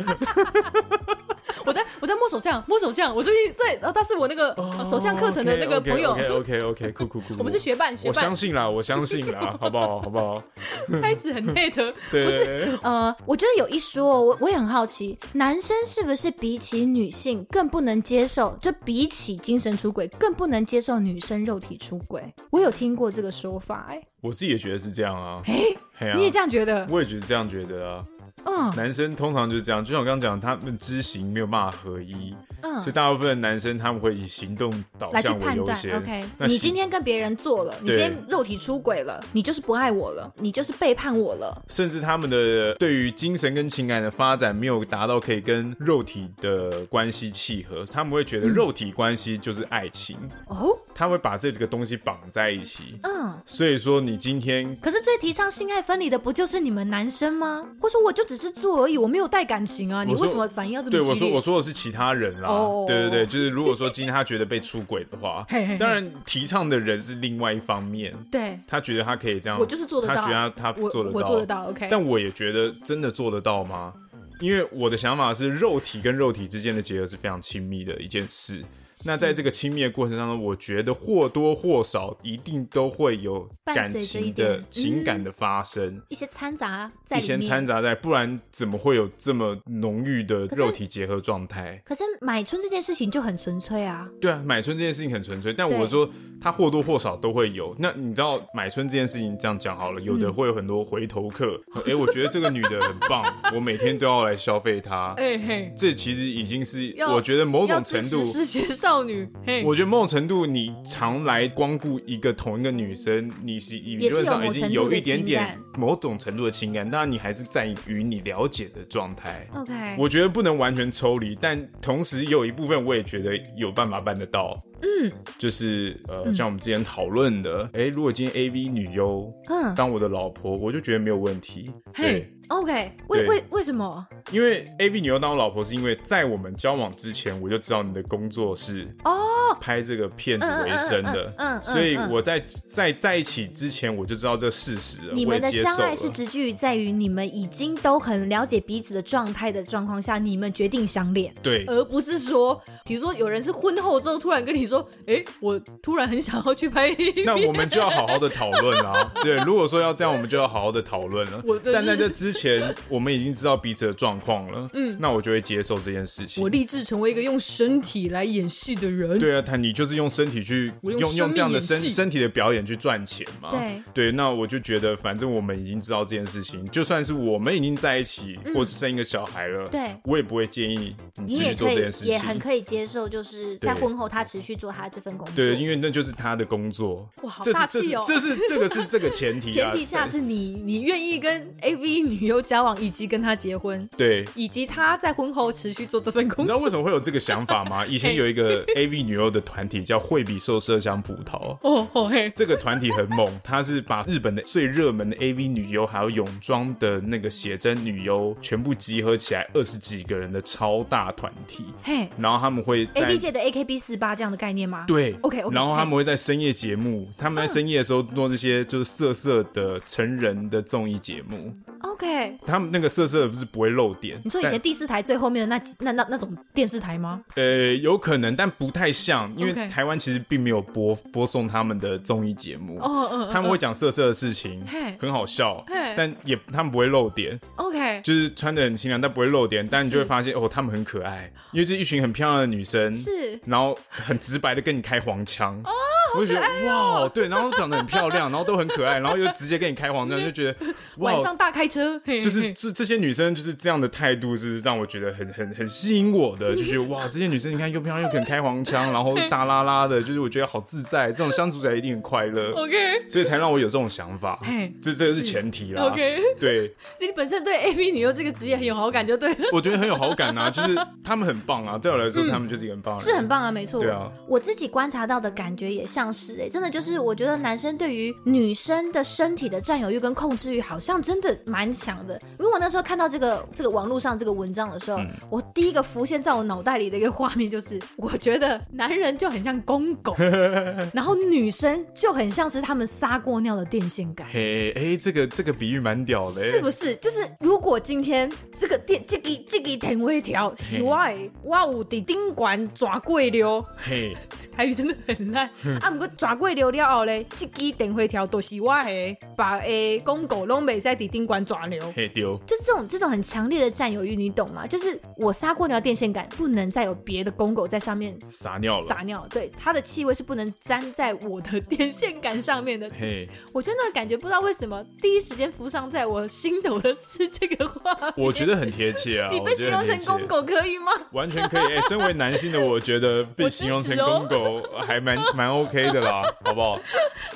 [1.64, 3.14] 我在我在摸手相，摸手相。
[3.14, 6.12] 我最近在，呃，他是我那个手相课程的那个朋友。
[6.20, 7.34] OK OK OK，酷酷酷。
[7.38, 8.14] 我们是学伴，学伴。
[8.14, 10.01] 我相信啦，我相信啦，好不好？
[10.01, 10.42] 好不好？
[11.01, 12.78] 开始很 hate， 不是？
[12.82, 18.57] 呃，我觉得有一说，我我也很好奇，男生是不是比起女性更不能接受？
[18.61, 22.22] 就比起精神出轨，更不能接受女生肉体出轨？
[22.51, 25.42] 我有听过这个说法，哎，我自己也觉得是这样啊。
[25.46, 26.86] 哎，你也这样觉得？
[26.90, 28.05] 我也觉得这样觉得啊。
[28.45, 35.97] 嗯，男生通常就是这样，就像我刚刚讲，他们知行没有办法合一，嗯，所以大部分的男生他们会以行动导向为优先。
[35.97, 41.62] OK，你今天跟别人做了，你今天肉体出轨了，你就是不爱我了，你就是背叛我了。
[41.68, 50.16] 甚至他们的对于精神跟情感的发展没有达到可以跟肉体的关系契合，他们会觉得肉体关系就是爱情
[50.47, 52.99] 哦，他会把这几个东西绑在一起。
[53.03, 57.66] 嗯，所以说你今天可是最提倡性爱分离的不就是你们男生吗？
[57.80, 58.29] 或者说我就。
[58.30, 60.04] 只是做而已，我没有带感情啊！
[60.04, 61.02] 你为什么反应要这么激烈？
[61.04, 62.48] 对，我说我说的是其他人啦。
[62.48, 62.86] Oh.
[62.86, 65.44] 对对对，就是如果说今天他觉得被出轨的话，
[65.80, 68.14] 当然提倡的人是另外一方面。
[68.30, 70.14] 对，他觉得他可以这样，我就是做得到。
[70.14, 71.68] 他觉得他做得到，我做得到。
[71.70, 73.92] OK，但我也觉得真的做得到吗？
[74.38, 78.62] 因为我的想法是，肉体跟肉体之间的结合是非常亲密的一件事。
[79.05, 91.80] 那在这个亲密的过程当中，我觉得或多或少一定都会有感情的情感的发生，嗯、一些掺杂在一些掺杂在，不然怎么会有这么浓郁的肉体结合状态？
[91.84, 94.09] 可是买春这件事情就很纯粹啊。
[94.20, 96.09] 对啊，买春这件事情很纯粹，但我说
[96.41, 97.74] 它或多或少都会有。
[97.78, 101.61] 那你知道买春这件事情这样讲好了，有的会有很多回头客。
[101.74, 103.24] 哎、嗯欸，我觉得这个女的很棒，
[103.55, 105.14] 我每天都要来消费她。
[105.18, 109.28] 哎嘿，这其实已经是我觉得某种程度是学少女，
[109.64, 119.47] 我觉得某种程度，你常来光顾一个同一个女生，你是理论上已经有一点点某种程度的情感，当然你还是在于你了解的状态。
[119.55, 124.61] OK，我觉得不能完全抽离，但同时有一部分我也觉得有办法办得到。
[124.82, 129.74] 嗯，就是呃，像我们之前讨论的，哎，如果今天 AV 女优嗯。
[129.74, 131.70] 当我的老婆，我就觉得没有问题。
[131.94, 132.30] 对。
[132.51, 134.05] OK，为为为什么？
[134.32, 139.16] 因为 AV 女优当我老婆，是因为在我们交往之前，我就知道你的工作是哦
[139.61, 145.12] 拍这个片子为生的，嗯，所以我在在在一起之前，我就知道这事实了。
[145.14, 156.90] 你们的相爱是直距于在于你们已经都很了解彼此的状态的状况下，你们决定相恋，对，而不是说，比如说有人是婚后之后突然跟你说，哎，我突然很想要去拍
[157.24, 159.09] 那我们就要好好的讨论啊。
[159.22, 161.40] 对，如果说要这样，我们就要好好的讨论了。
[161.72, 162.39] 但在这之前。
[162.41, 166.43] 前我们已经知道彼此的状况了，嗯，那我就会接受这件事情。
[166.43, 169.18] 我立志成为一个用身体来演戏的人。
[169.18, 173.51] 对啊，他你就是用身体去用用用这样的身身身体的表演去赚钱嘛。
[173.51, 182.09] 对对，那我就觉得，反正我们已经知道这件事情，就算是我们已经在一起，嗯、或是生一个小孩了，对，我也不会建议你继续做这件事情。
[182.09, 185.34] 也很可以接受，就是在婚后他持续做他这份工作。
[185.34, 187.09] 对，因为那就是他的工作。
[187.22, 188.03] 哇，好大气哦！
[188.07, 196.44] 这是这是，这是这个是这个前提、啊，前提下是你你愿意跟 AV 女优交往，以及跟他结婚，对，以及他在婚后持续做这份工作。
[196.44, 197.84] 你知道为什么会有这个想法吗？
[197.90, 201.58] 以前有一个 AV 女优的团体叫惠比寿麝香葡萄。
[201.62, 211.64] 哦哦嘿，这个团体很猛，他是把日本的最热门的 AV 女优还有泳装的那个写真女优全部集合起来，二十几个人的超大团体。
[211.82, 214.84] 嘿，然后他们会 AV 界的 AKB 四八这样的概念吗？
[214.86, 215.54] 对，OK OK。
[215.54, 221.52] 然后他们会在深夜节目，他们在深夜的时候做这些就是色色的成人的综艺节目。
[221.82, 224.20] OK，他们那个色色的不是不会露点。
[224.24, 227.20] 你说以前第四台最后面的那那那那种电视台吗？
[227.36, 232.78] 呃，有可能，但不太像，因为台湾其实并没有播播送他们的综艺节目。
[232.80, 234.64] 哦嗯，他们会讲色色的事情，
[234.98, 235.64] 很好笑，
[235.96, 237.38] 但也他们不会露点。
[237.56, 245.58] OK，就是穿的很清凉，但不会露点，但你就会发现哦，他们很可爱，因为是一群很漂亮的女生，是，然后很直白的跟你开黄腔。
[245.64, 245.70] 哦，
[246.14, 250.56] 我就觉得哇，对，然后长得很漂亮，然后都很可爱，然后又直接跟你开黄腔，就觉得
[250.98, 251.98] 晚上大开车。
[252.20, 262.52] 就是这这些女生就是这样的态度，是让我觉得很很很吸引我的，就觉得哇，这些女生你看又漂亮又肯开黄腔，然后大拉拉的，就是我觉得好自在，这种相处起来一定很快乐。
[262.52, 264.38] OK，所以才让我有这种想法。
[264.42, 265.84] 嘿，这这个是前提啦。
[265.84, 269.48] OK，对，所以你本身对 AV 女优这个职业很有好感，就对了。
[269.52, 273.80] 我觉得很有好感啊，就是他们很棒啊，对我来说他们就是一个很棒，是很棒啊，没错。
[273.80, 282.18] 对啊，我自己观察到的感觉也像是哎，真的就是我觉得男生对于女生的身体的占有欲跟控制欲好像真的蛮强的。
[282.38, 290.14] 如果那时候看到这个这个网络上这个文章的时候，嗯、我第一个浮现在我脑袋里的一个画面就是，我觉得男人就很像公狗，
[290.94, 294.26] 然后女生就很像是他们撒过尿的电线杆。
[294.32, 296.94] 嘿，哎，这个这个比喻蛮屌的，是不是？
[296.96, 304.16] 就是如果今天这个电这个这个电位条是我的，我有伫顶管抓过了，嘿。
[304.57, 305.48] 台语真的很烂
[305.80, 305.89] 啊！
[305.91, 312.36] 不过抓过流了后嘞，这支电话条都是我的，把诶公狗拢没在底顶管抓流，嘿丢！
[312.47, 314.66] 就是这种这种很强烈的占有欲，你懂吗？
[314.66, 322.91] 就是我撒过尿电线杆，不能再有别的公狗在上面撒尿了，撒尿，对，它的气味是不能沾在我的电线杆上面的。
[322.99, 329.28] 嘿，我觉得那个感觉不知道为什么第一时间浮上在我心头的是这个话，我觉得很贴切啊！
[329.32, 330.93] 你被形容成公狗可以吗？
[331.12, 331.74] 完全可以。
[331.74, 334.61] 哎，身为男性的我觉得被形容成公狗。
[334.86, 336.78] 还蛮蛮 OK 的啦， 好不好？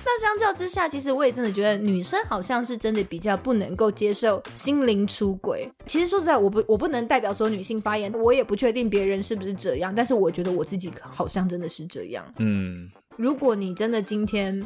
[0.05, 5.71] 那相较之下，其实我也真的觉得女生好像是真的比较不能够接受心灵出轨。
[5.87, 12.25] 其实说实在，我不我不能代表说女性发言，我也不确定别人是不是这样，但是我觉得我自己好像真的是这样。
[12.39, 14.65] 嗯，如果你真的今天。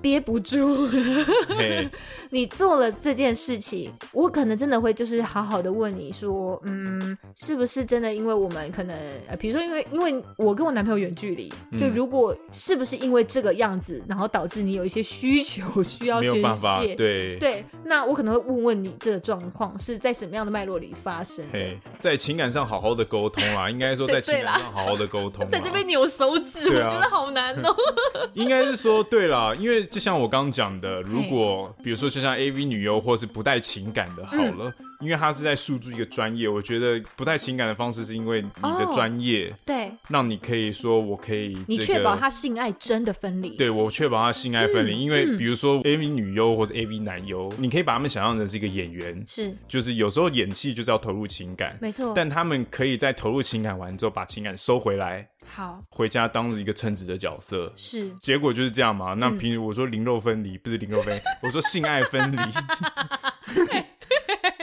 [0.00, 1.90] 憋不住，Hey.
[2.30, 8.14] 你做了这件事情，我可能真的会就是好好的问你说，嗯，是不是真的？
[8.14, 8.96] 因为我们可能，
[9.28, 27.74] 呃，比如说，因为因为我跟我男朋友远距离，嗯、就如果是不是因为这个样子，然后导致你有一些需求需要宣泄，对对，那我可能会问问你这个状况是在什么样的脉络里发生？Hey, 在情感上好好的沟通啦， 应该说在情感上好好的沟通，在这边扭手指，啊、我觉得好难哦。
[28.34, 29.79] 应该是说对啦，因为。
[29.84, 34.72] 就像我刚刚讲的，如果比如说就像 AV 女优，或是不带情感的，好了。
[34.78, 59.14] 嗯因为她是在诉诸一个专业，我觉得不带情感的方式，是因为你的专业，对，让你可以说我可以，你确保他性爱真的分离，对，我确保他性爱分离，因为比如说 AV 女优或者 AV 男优，你可以把他们想象成是一个演员，是，就是有时候演戏就是要投入情感，没错，但他们可以在投入情感完之后把情感收回来，好，回家当一个称职的角色，是，结果就是这样嘛。
[59.14, 62.38] 那平时我说灵肉分离不是灵肉分离， 我说性爱分离。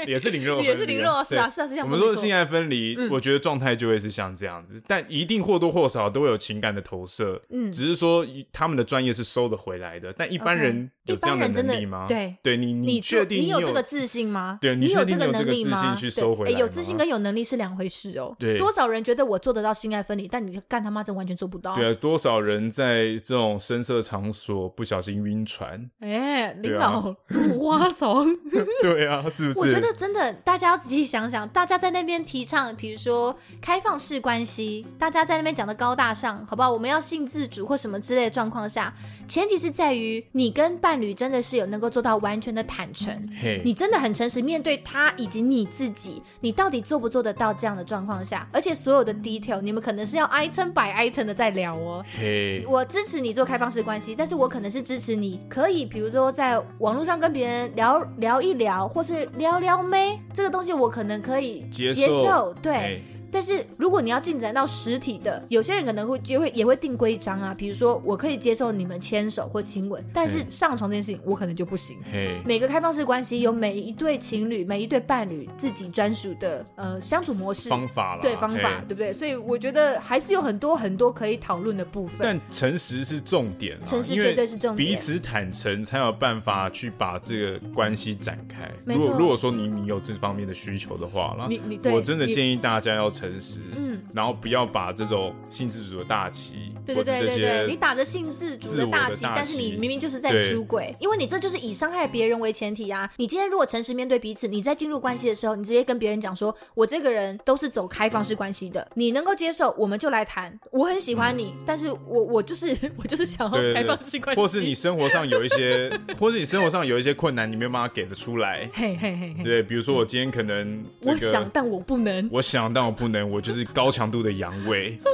[0.05, 1.85] 也是灵肉，也是灵肉，是啊，是啊，是这样。
[1.85, 7.41] 我们说的性爱分离，我觉得状态就会是像这样子，但一定或多或少都会有情感的投射。
[7.49, 12.05] 嗯，只是说他们的专业是收得回来的，但一般人有这样的能力吗？
[12.07, 14.59] 对，对你，你确定你有这个自信吗？
[14.61, 15.95] 对，你有这个能力吗？
[15.95, 18.35] 去收回，有自信跟有能力是两回事哦。
[18.37, 21.73] 对，多少人觉得我做得到性爱分离，但你干他妈真完全做不到。
[21.73, 25.89] 对啊，多少人在这种深色场所不小心晕船？
[26.01, 27.15] 哎，领导，
[27.59, 28.27] 花怂。
[28.83, 29.59] 对啊，是不是？
[29.59, 29.87] 我觉得。
[29.87, 36.69] 得真的，大家要仔细想想，大家在那边提倡，比如说开放式关系，大家在那边讲的高大上，好不好？
[36.69, 38.93] 我们要性自主或什么之类的状况下，
[39.29, 52.03] 前提是在于你跟伴侣真的是有能够做到完全的坦诚，嘿你真的很诚实面对他以及你自己，你到底做不做得到这样的状况下，而且所有的 detail，你们可能是要 item by item 的在聊哦。
[52.17, 63.01] 嘿，我支持你做开放式关系，但是我可能是支持你可以，比如说在网络上跟别人聊聊一聊，或是撩撩妹这个东西，我可能可以接受，接受对。
[63.27, 71.97] 嘿但是如果你要进展到实体的，有些人可能会就会也会定规章啊，比如说我可以接受你们牵手或亲吻，但是上床这件事情我可能就不行。
[72.11, 79.11] 嘿每个开放式关系有每一对情侣、每一对伴侣自己专属的呃相处模式方法了，对方法，对不对？
[79.13, 82.17] 所以我觉得还是有很多很多可以讨论的部分。
[82.21, 88.69] 但诚实是重点啊，诚实绝对是重点彼此坦诚才有办法去把这个关系展开。
[88.85, 94.01] 如果如果说你你有这方面的需求的话啦，你你对我真的建议大家要诚实，嗯。
[94.13, 103.09] 然后不要把这种性自主的大旗，对对对对对，你打着性自主的大旗，但是你明明就是在出轨，因为你这就是以伤害别人为前提啊！
[103.17, 110.57] 你今天如果诚实面对彼此，你在进入关系的时候，你直接跟别人讲说，我这个人都是走开放式关系的，你能够接受，我们就来谈。
[110.71, 118.69] 我很喜欢你，但是我我就是我就是想要开放式关系，或是你生活上有一些， 或是你生活上有一些困难，你没有办法给得出来。
[118.73, 124.97] 嘿嘿嘿嘿，对，比如说我今天可能、这个，我想但我不能，我想但我不能，我就是高强度的阳痿。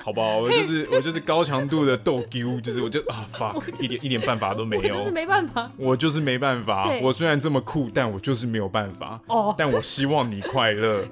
[0.00, 0.38] 好不好？
[0.40, 6.90] 我就是我就是高强度的逗丢，就是我就啊 fuck，一点一点办法都没有，我就是没办法，我就是没办法。
[7.02, 9.20] 我虽然这么酷，但我就是没有办法。
[9.26, 11.04] 哦，但我希望你快乐。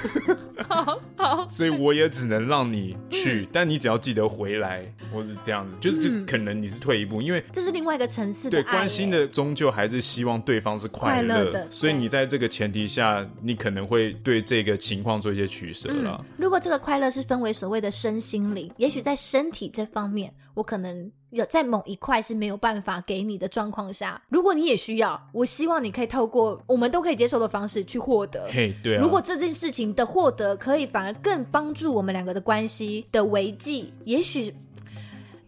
[0.68, 4.80] 好好，所以我也只能让你去，但你只要记得回来，
[5.12, 16.24] 或是这样子，就是就可能你是退一步，因为这是另外一个层次的对关心的，终究还是希望对方是快乐的所以你在这个前提下，你可能会对这个情况做一些取舍了。
[16.36, 28.48] 如果这个快乐是分为所谓的身心灵，也许在身体这方面，我可能有在某一块是没有办法给你的状况下，如果你也需要，我希望你可以透过我们都可以接受的方式去获得。
[28.50, 29.02] 嘿，对啊。
[29.02, 34.52] 如果这件事情的获得可以反而更帮助我们两个的关系的维系，也许。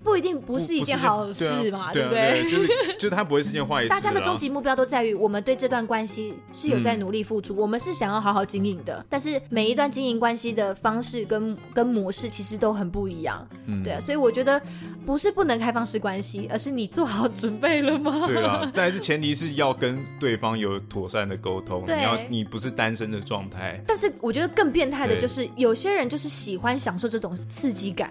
[0.03, 2.49] 不一定不是一件好事嘛，对不对？
[2.51, 3.89] 就是 就是它不会是件坏事。
[3.89, 9.05] 大家的终极目标都在于我们对这段关系是有在努力付出，我们是想要好好经营的。
[9.09, 13.47] 但是每一段经营关系的方式跟跟模式其实都很不一样，
[13.85, 14.01] 对啊。
[14.01, 14.61] 所以我觉得
[15.07, 18.25] 不是不能开放式关系，而是你做好准备了吗？
[18.27, 23.81] 对啊， 再来是前提是要跟对方有妥善的沟通，你要你不是单身的状态。
[23.87, 28.11] 但是我觉得更变态的就是有些人就是喜欢享受这种刺激感，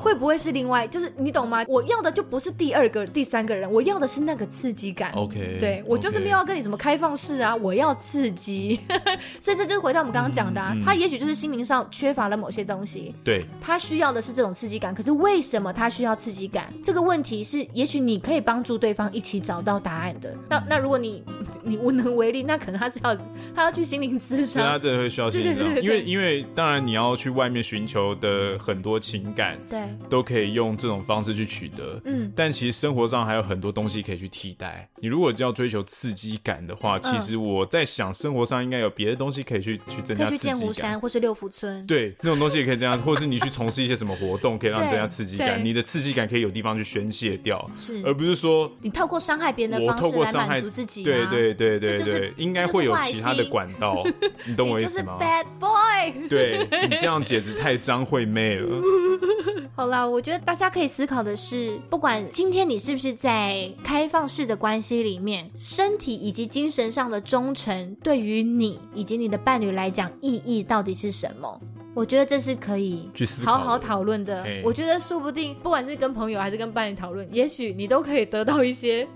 [0.00, 1.12] 会不会是另外就是？
[1.24, 1.64] 你懂吗？
[1.66, 5.10] 我要的就不是第二个、第三个人，我要的是那个刺激感。
[5.12, 8.80] OK，对我就是没有要跟你什么开放式啊，我要刺激。
[9.40, 13.14] 所以这就是回到我们刚刚讲的、啊，嗯嗯、他也许就是心灵上缺乏了某些东西。
[13.24, 14.94] 对，他需要的是这种刺激感。
[14.94, 16.72] 可是为什么他需要刺激感？
[16.82, 20.34] 这个问题是，也许你可以帮助对方一起找到答案的。
[20.48, 21.22] 那那如果你
[21.62, 23.16] 你无能为力，那可能他是要
[23.54, 31.44] 他要去心灵咨商，他真的会需要心灵因为因为当然你要去外面寻求的很多情感，对，都可以用这种方式去。
[31.54, 34.88] 取得，嗯，但其实生活上还有很多东西可以去替代。
[34.96, 40.26] 你如果要追求刺激感的话，其实我在想，生活上应该有别的东西可以去去增加刺激感。
[40.26, 45.62] 可以去剑湖山或是六福村，对，那种东西也可以这样，或是你去从事一些什么活动，可以让你增加刺激感。
[45.62, 51.04] 你的刺激感可以有地方去宣泄掉，是，而不是说你透过伤害别人的方式来满足自己。
[51.04, 54.02] 对对对对对，应该会有其他的管道，
[54.44, 55.18] 你懂我意思吗？
[55.20, 58.82] 就是 bad boy，对，你这样简直太张惠妹了。
[59.76, 61.44] 好啦，我觉得大家可以思考的是。
[61.44, 71.60] 是，不管今天你是不是在开放式的关系里面，身体以及精神上的忠诚，对于你以及你的伴侣来讲，意义到底是什么？
[71.94, 73.08] 我觉得这是可以
[73.44, 74.44] 好好讨论的。
[74.64, 79.06] 我觉得说不定，不管是跟朋友还是跟伴侣讨论，也许你都可以得到一些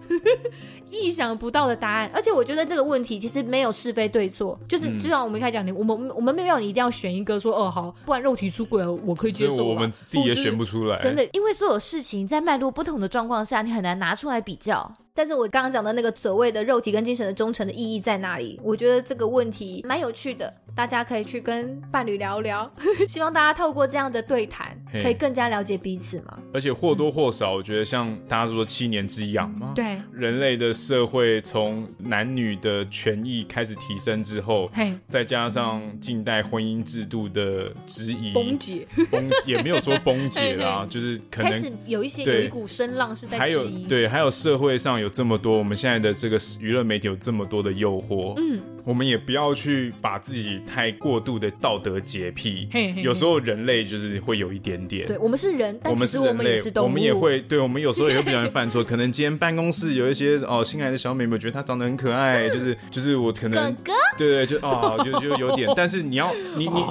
[0.90, 2.10] 意想不到的答案。
[2.12, 9.64] 而且我觉得这个问题其实没有是非对错，就是就像我们一开始讲的，我们我们没有你一定要选一个说哦好，不然肉体出轨我可以接受。
[9.64, 14.92] 我们自己也选不出来，真的，因为所有事情在脉络不同的状况下，你很难拿出来比较。
[15.14, 18.60] 但是我刚刚讲的那个所谓的肉体跟精神的忠诚的意义在哪里？
[18.62, 22.70] 我觉得这个问题蛮有趣的，大家可以去跟伴侣聊聊。
[23.08, 26.38] 希望大家透过这样的对谈，可以更加了解彼此嘛。
[26.54, 45.06] 而且或多或少，我觉得像大家说七年之痒嘛，对，人类的社会从男女的权益开始提升之后，嘿，再加上近代婚姻制度的质疑崩解，崩也没有说崩解啦，就是可能开始有一些有一股声浪是在质疑，还有对，还有社会上有。
[45.18, 52.68] 这么多，我们现在的这个娱乐媒体有这么多的诱惑，嗯，我们也不要去把自己太过度的道德洁癖。
[52.70, 58.84] 嘿，有时候人类就是会有一点点，对，我们是人，但其实我们也是动物，我们也会，对，我们有时候也会不小心犯错。
[58.86, 66.84] 可能今天办公室有一些哦新来的小妹妹，觉得她长得很可爱，就是 就是我可能哥哥，对对，就哦就就有点， 但是你要你你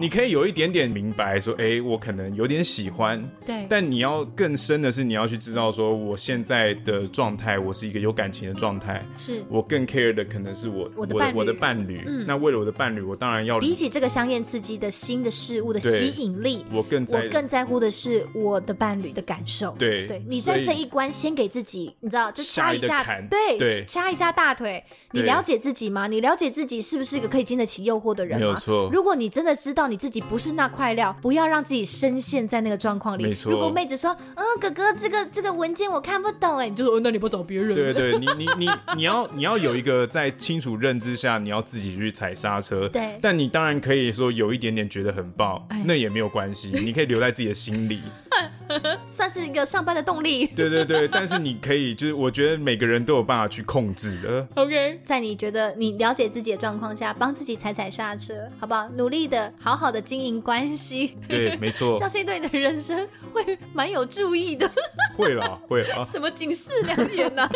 [0.00, 9.42] 你可以有一点点明白说，哎，我可能有点喜欢，对，但你要更深的是你要去知道说，我现在的状态，我是一个有感情的状态，是。
[9.48, 26.06] 我更 care 的可能是我我的伴侣，我的伴侣，那为了我的伴侣，我当然要比起这个香艳刺激的新的事物的吸引力，我更我更在乎的是我的伴侣的感受，对对，你在这一关先给自己，你知道就掐一下，对，掐一下大腿，你了解自己吗？
[26.06, 28.46] 你了解自己是不是一个可以经得起诱惑的人吗？
[28.46, 28.88] 没有错。
[28.92, 33.24] 如果你真的知道你自己不是那块料，不要让自己深陷在那个状况里。
[33.24, 33.52] 没错。
[33.52, 37.74] 如果妹子说，嗯，哥哥，这个这个文件我看不懂，哎，你就说，那你不找别人？
[37.74, 42.88] 对对，你你你你要你要有一个在清楚认知下，你要自己去踩刹车。
[42.88, 43.18] 对。
[43.20, 48.00] 但你当然可以说有一点点觉得很棒，那也没有关系，你可以留在自己的心里，
[49.06, 50.46] 算是一个上班的动力。
[50.56, 54.46] 对对对，但是你可以，就是我觉得每个人都有办法去控制的。
[54.54, 58.88] OK，在你觉得你了解自己的状况下，帮自己踩踩刹车，好不好？
[58.96, 61.16] 努力的好好的经营关系。
[61.28, 61.96] 对，没错。
[61.98, 64.70] 相信对你的人生会蛮有注意的。
[65.16, 66.02] 会了，会了。
[66.04, 67.48] 什么警示良言呢？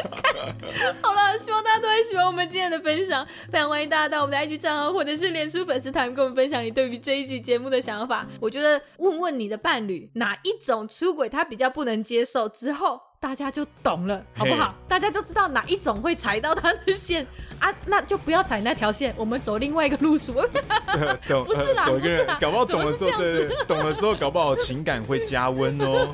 [1.02, 3.26] 好了，希望大家都会喜欢我们今天的分享。
[3.50, 8.26] 非常欢迎大家到我们的 IG 账号或者是脸书粉丝团，跟我们分享你对于这一集节目的想法。
[8.40, 13.00] 我觉得问问你的伴侣哪一种出轨他比较不能接受之后。
[13.18, 14.74] 大家就懂了，好不好？
[14.86, 17.26] 大家就知道哪一种会踩到他的线
[17.58, 20.34] 啊，那就不要踩那条线，我们走另外一个路数。
[21.44, 26.08] 不是啦，不是啦，搞不好懂了之后，对对，懂了之后，搞不好情感会加温哦。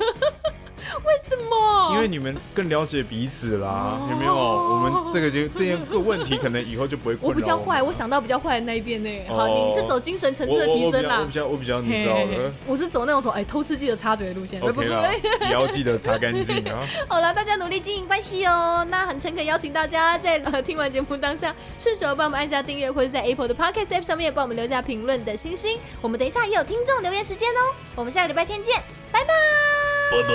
[1.05, 1.91] 为什么？
[1.93, 4.33] 因为你们更了解彼此啦，有没有？
[4.33, 7.17] 我们这个就这些个问题，可能以后就不会。
[7.21, 9.09] 我比较坏，我想到比较坏的那一边呢。
[9.27, 11.19] 好，你是走精神层次的提升啦。
[11.19, 12.51] 我比较我比较你知道的。
[12.67, 14.61] 我是走那种说哎偷吃记得插嘴的路线。
[14.61, 15.03] OK 啦，
[15.41, 16.87] 也要记得擦干净啊。
[17.07, 18.85] 好了，大家努力经营关系哦。
[18.89, 25.77] 那很诚恳邀请大家在听完节目当下，顺手帮我们按下订阅，或者在 Apple 的 Podcast App 上面帮我们留下评论的星星。
[26.01, 27.73] 我们等一下也有听众留言时间哦。
[27.95, 28.81] 我们下个礼拜天见，
[29.11, 29.92] 拜拜。
[30.13, 30.29] 拜拜。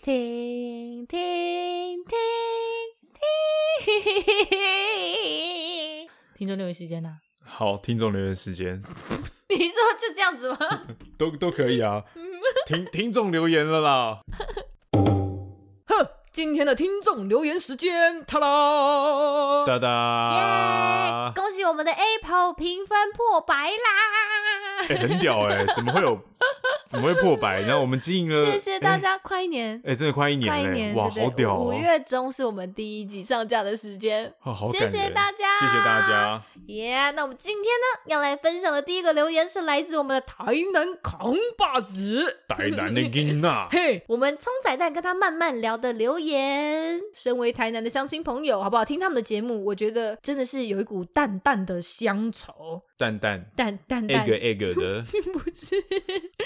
[0.00, 1.08] 听听。
[1.08, 2.04] 听
[3.08, 3.10] 听，
[6.38, 6.46] 听。
[6.46, 7.18] 众留言时间呢？
[7.44, 7.98] 好，听。
[7.98, 8.80] 众留言时间。
[9.48, 10.56] 你说就这样子吗？
[11.18, 12.04] 都都可以啊。
[12.64, 12.86] 听。
[12.86, 13.12] 听。
[13.12, 14.20] 众留言了啦。
[16.32, 20.30] 今天的听众留言时间，哒啦哒哒，
[21.26, 21.32] 耶！
[21.34, 24.86] 恭喜我们的 Apple 评分破百啦！
[24.88, 26.16] 哎、欸，很屌哎、欸， 怎么会有？
[26.86, 27.60] 怎么会破百？
[27.62, 29.82] 然后我们经营了，谢谢大家，快一年！
[29.84, 31.58] 哎，真的快一年，快一年，哇，好屌！
[31.58, 37.10] 五月中是我们第一集上架的时间，好，谢谢大家，谢谢大家，耶！
[37.10, 48.84] 那我们今天呢，要来分享的第一个留言是来自我们的台南扛把子，台南的金娜， 嘿，我们葱仔蛋跟他慢慢聊的留言，身为台南的乡亲朋友，好不好？
[48.84, 53.44] 听他们的节目，我觉得真的是有一股淡淡的乡愁，淡淡。
[53.56, 55.02] 淡淡淡，egg egg 的，
[55.32, 55.76] 不是。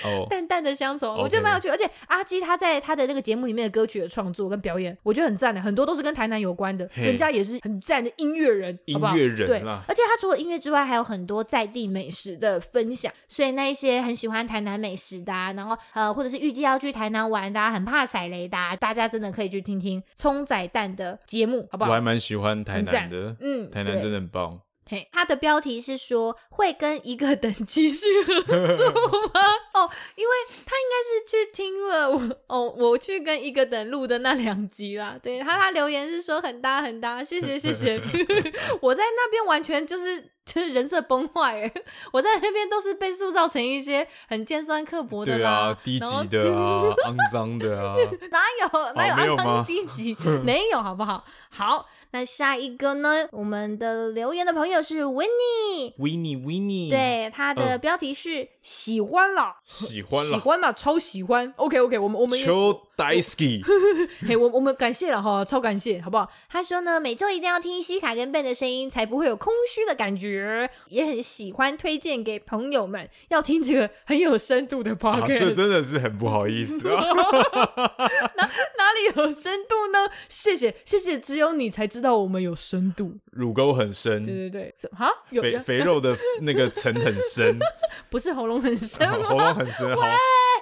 [0.04, 0.26] 哦。
[0.30, 21.90] 淡淡的乡愁，我觉得蛮有趣，而且阿基他在他的那个节目里面的歌曲的创作跟表演，我觉得很赞的，很多都是跟台南有关的，人家也是很赞的音乐人，音乐人对，而且他除了音乐之外，还有很多在地美食的分享，所以那一些很喜欢台南美食的，啊然后呃，或者是预计要去台南玩的，啊很怕踩雷的，大家真的可以去听听葱仔蛋的节目，好不好？
[21.90, 24.60] 我还蛮喜欢台南的，嗯，台南真的很棒。
[24.86, 28.86] 嘿，他的标题是说会跟一个等继续合作
[29.32, 29.40] 吗？
[29.72, 30.34] 哦，因为
[30.66, 35.18] 他应该是去听了我哦，我去跟一个等录的那两集啦。
[35.22, 37.98] 对，他他留言是说很搭很搭，谢谢谢谢。
[38.82, 41.72] 我在那边完全就是 就是人设崩坏，
[42.12, 47.94] 我在那边都是被塑造成一些很尖酸刻薄的啦，对啊，低级的啊，肮脏的啊，
[48.30, 50.14] 哪有哪有肮脏低级？
[50.44, 51.24] 没有好不好？
[51.48, 51.86] 好。
[52.10, 53.26] 那下一个呢？
[53.32, 61.52] 我们的留言的朋友是 Winnie，Winnie，Winnie，对，他的标题是喜欢了，喜欢了，喜欢了，超喜欢。
[61.56, 63.62] OK，OK，我们我们秋，Daisuke，
[64.26, 66.30] 嘿，我我们感谢了哈，超感谢，好不好？
[66.48, 77.02] 他说呢，每周一定要听西卡跟 Ben 的声音，才不会有空虚的感觉，也很喜欢推荐给朋友们，要听这个很有深度的 podcast，这真的是很不好意思啊，
[78.36, 80.10] 哪哪里有深度呢？
[80.28, 87.58] 谢谢谢谢，只有你才知道我们有深度，乳沟很深，对对对，哈，肥肥肉的那个层很深，
[88.10, 90.02] 不是喉咙很深，喉咙很深，好。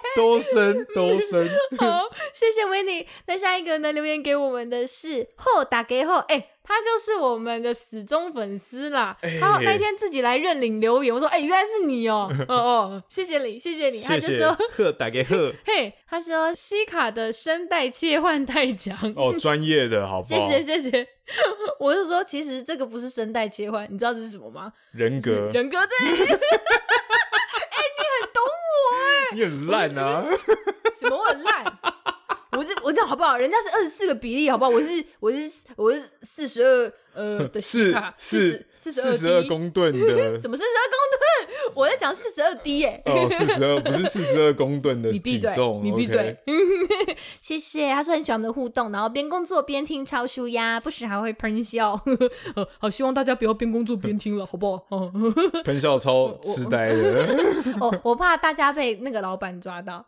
[0.17, 1.49] 多深 多深，
[1.79, 3.07] 好，谢谢维尼。
[3.27, 3.93] 那下一个呢？
[3.93, 9.17] 留言给我们的是后打给后，哎、欸，他就是我们的死忠粉丝啦。
[9.23, 14.01] 欸、他那天自己来认领留言，我说，哎、欸，原来是你哦、喔， 哦哦，谢谢你，谢谢你。
[14.01, 20.51] 他就说贺打给贺，嘿，他说西卡的声带切换太强哦，专业的好不好？
[20.51, 21.09] 谢谢谢谢。
[21.79, 24.73] 我就说，其实这个不是声带切换，你知道这是什么吗？
[24.93, 26.39] 人格，人格对。
[29.35, 30.25] 你很烂啊！
[31.01, 31.79] 什么我很烂？
[32.53, 33.37] 我是我这样好不好？
[33.39, 34.71] 人家是二十四个比例，好不好？
[34.71, 36.93] 我是我是我是四十二。
[37.15, 39.99] 呃，的西卡四四四十二公吨的，
[40.41, 41.23] 什么四十二公吨？
[41.77, 43.03] 我在讲四十二 D 耶。
[43.07, 45.51] 哦，四十二不是四十二公吨的 你闭嘴，
[45.83, 46.37] 你闭嘴。
[47.41, 52.01] 谢谢，他说很喜欢我们的互动，然后边工作边听超舒压，不时还会喷笑。
[52.79, 55.11] 好，希望大家不要边工作边听了，好不好？
[55.65, 57.37] 喷笑超痴呆的。
[57.81, 60.05] 哦，我怕大家被那个老板抓到。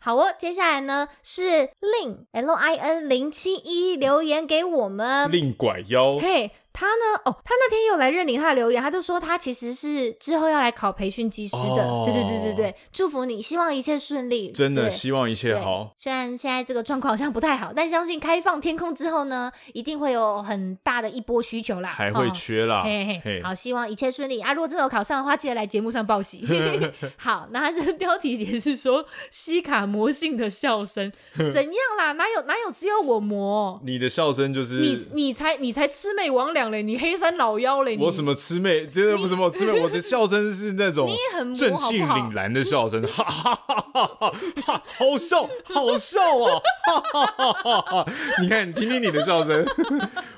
[0.00, 1.42] 好哦，接下来呢是
[1.80, 6.18] Lin L I N 零七一留言给我们，令拐腰。
[6.18, 6.33] 对
[6.74, 7.20] 他呢？
[7.24, 11.84] 哦，他那天又来认领他的留言，他就说他其实是之后要来考培训技师的。
[11.84, 14.50] 哦、对对对对对，祝福你，希望一切顺利。
[14.50, 15.94] 真的希望一切好。
[15.96, 21.90] 虽然现在这个状况好像不太好，但相信开放天空之后呢，一定会有很大的一波需求啦。
[21.90, 22.80] 还会缺啦。
[22.80, 23.42] 哦、嘿嘿嘿。
[23.44, 24.52] 好，希望一切顺利啊！
[24.52, 26.44] 如果真的有考上的话，记得来节目上报喜。
[27.16, 32.12] 好，那他这个标题也是说西卡魔性的笑声 怎样啦？
[32.14, 33.80] 哪有哪有只有我魔？
[33.84, 36.82] 你的笑声就是你你才你才魑魅魍魎。
[36.82, 37.96] 你黑山老妖嘞！
[37.98, 38.86] 我什么魑魅？
[38.86, 39.80] 真的不什么魑魅？
[39.80, 41.08] 我的笑声是那种
[41.54, 44.32] 正气凛然的笑声，哈哈哈哈
[44.66, 44.82] 哈！
[44.98, 46.60] 好笑，好笑啊！
[46.86, 48.06] 哈哈哈哈！
[48.40, 49.64] 你看，你听听你的笑声，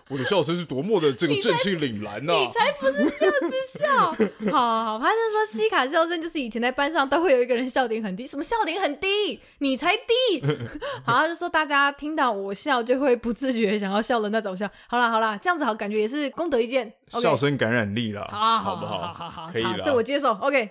[0.08, 2.32] 我的笑声是多么的这个正气凛然呢！
[2.32, 4.52] 你才不是这样子笑。
[4.52, 9.40] 好好好，他就说西卡笑声就是以前在班上都会有一个人笑点很低，什么笑点很低？
[9.58, 10.42] 你才低！
[11.04, 14.70] 好，他就说大家听到我笑就会不自觉想要笑的那种笑。
[14.86, 16.30] 好啦好啦，这样子好，感觉也是。
[16.36, 18.98] 功德一件，okay、笑声感染力了，好，好不好？
[18.98, 20.32] 好好好，可以了，这我接受。
[20.42, 20.68] OK，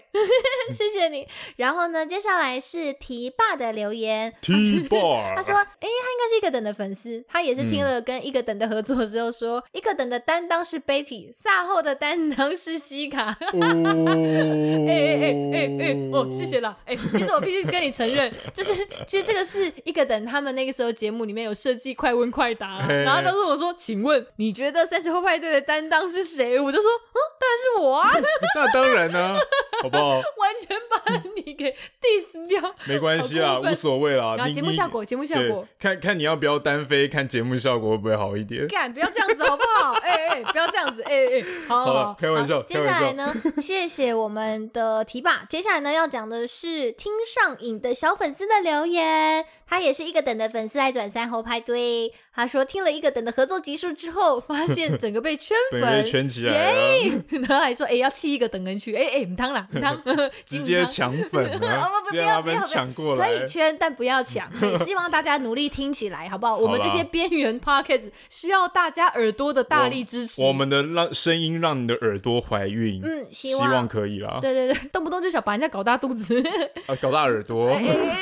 [0.72, 1.28] 谢谢你。
[1.56, 4.32] 然后呢，接下来是提爸的留言。
[4.42, 4.98] 提爸，
[5.36, 13.36] 他说：“哎，他应该是一个等的粉丝，他也是听了跟一个等的合作之后说，一个等的担当是 Betty，萨后的担当是西卡。
[13.56, 16.78] ”哎哎哎哎哎，哦，谢谢了。
[16.86, 18.74] 哎，其实我必须跟你承认， 就是
[19.08, 28.10] 其实这个是一个等他们那个时候节目里面有设计快问快答，然后他说：“我说，请问你觉得三十后派对的担当是谁？”我就说：“嗯，当然是我啊。
[28.56, 29.38] ”那当然呢、啊，
[29.84, 30.12] 好不好？
[30.12, 31.72] 完全把你给
[32.02, 34.36] diss 掉，没关系啊，无所谓啦。
[34.38, 38.68] 然后节目效果，节目效果，看看你要不要单飞，看节目效果会不会好一点？
[38.68, 39.94] 干，不要这样子好不好？
[40.04, 42.62] 哎 哎、欸欸，不要这样子，哎、欸、哎、欸，好，好，好，开玩笑。
[42.64, 45.46] 接下来呢，谢谢我们的提爸。
[45.50, 49.46] 接下来呢，要讲的是听上瘾的小粉丝的留言。
[49.68, 52.14] 他也是一个等的粉丝来转三猴派对。
[52.36, 57.24] 他说听了一个等的合作集数之后，发现整个被圈粉，被圈起来了。
[57.48, 59.98] 然后还说，哎、欸，要弃一个等人去，哎、欸、哎，唔、欸、汤啦， 唔汤，
[60.46, 61.90] 直接抢粉啊！
[62.10, 64.50] 不要不要抢过来，可以圈，但不要抢。
[64.78, 66.58] 希望大家努力听起来，好不好？
[66.58, 70.42] 我们这些边缘 podcast 需要大家耳朵的大力支持。
[70.42, 74.40] 我，我们的让声音让你的耳朵怀孕，嗯，希望，希望可以啦。
[74.42, 76.42] 对对对，动不动就想把人家搞大肚子，
[76.88, 77.70] 啊，搞大耳朵。
[77.70, 78.20] 哎哎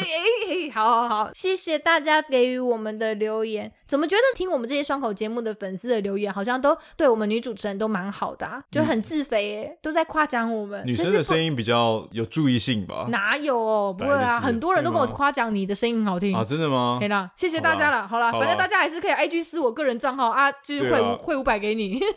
[0.67, 1.29] 哎，好好好。
[1.33, 3.71] 谢谢大家给予我们的留言。
[3.85, 10.81] 怎么觉得听我们这些双口节目的粉丝的留言，好像都对我们女主持人都蛮好的，啊，就很自肥，嗯，都在夸奖我们。
[10.85, 13.05] 女生的声音比较有注意性吧？
[13.09, 13.95] 哪有哦？
[13.95, 16.43] 不会啊，很多人都跟我夸奖你的声音很好听啊！
[16.43, 16.97] 真的吗？
[16.99, 18.07] 可以啦，谢谢大家了。
[18.07, 21.99] 好了，反正大家还是可以 IG 私我个人账号啊，就是汇五汇五百给你。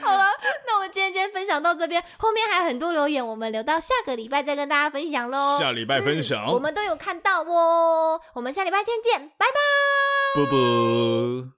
[0.00, 0.24] 好了，
[0.66, 5.58] 那我们今天今天分享到这边，后面还有很多留言，我们留到下个礼拜再跟大家分享喽。
[5.58, 8.20] 下礼拜分享，嗯，我们都有看到哦。
[8.34, 9.54] 我们下礼拜天见，拜拜。
[10.34, 11.52] 啵啵。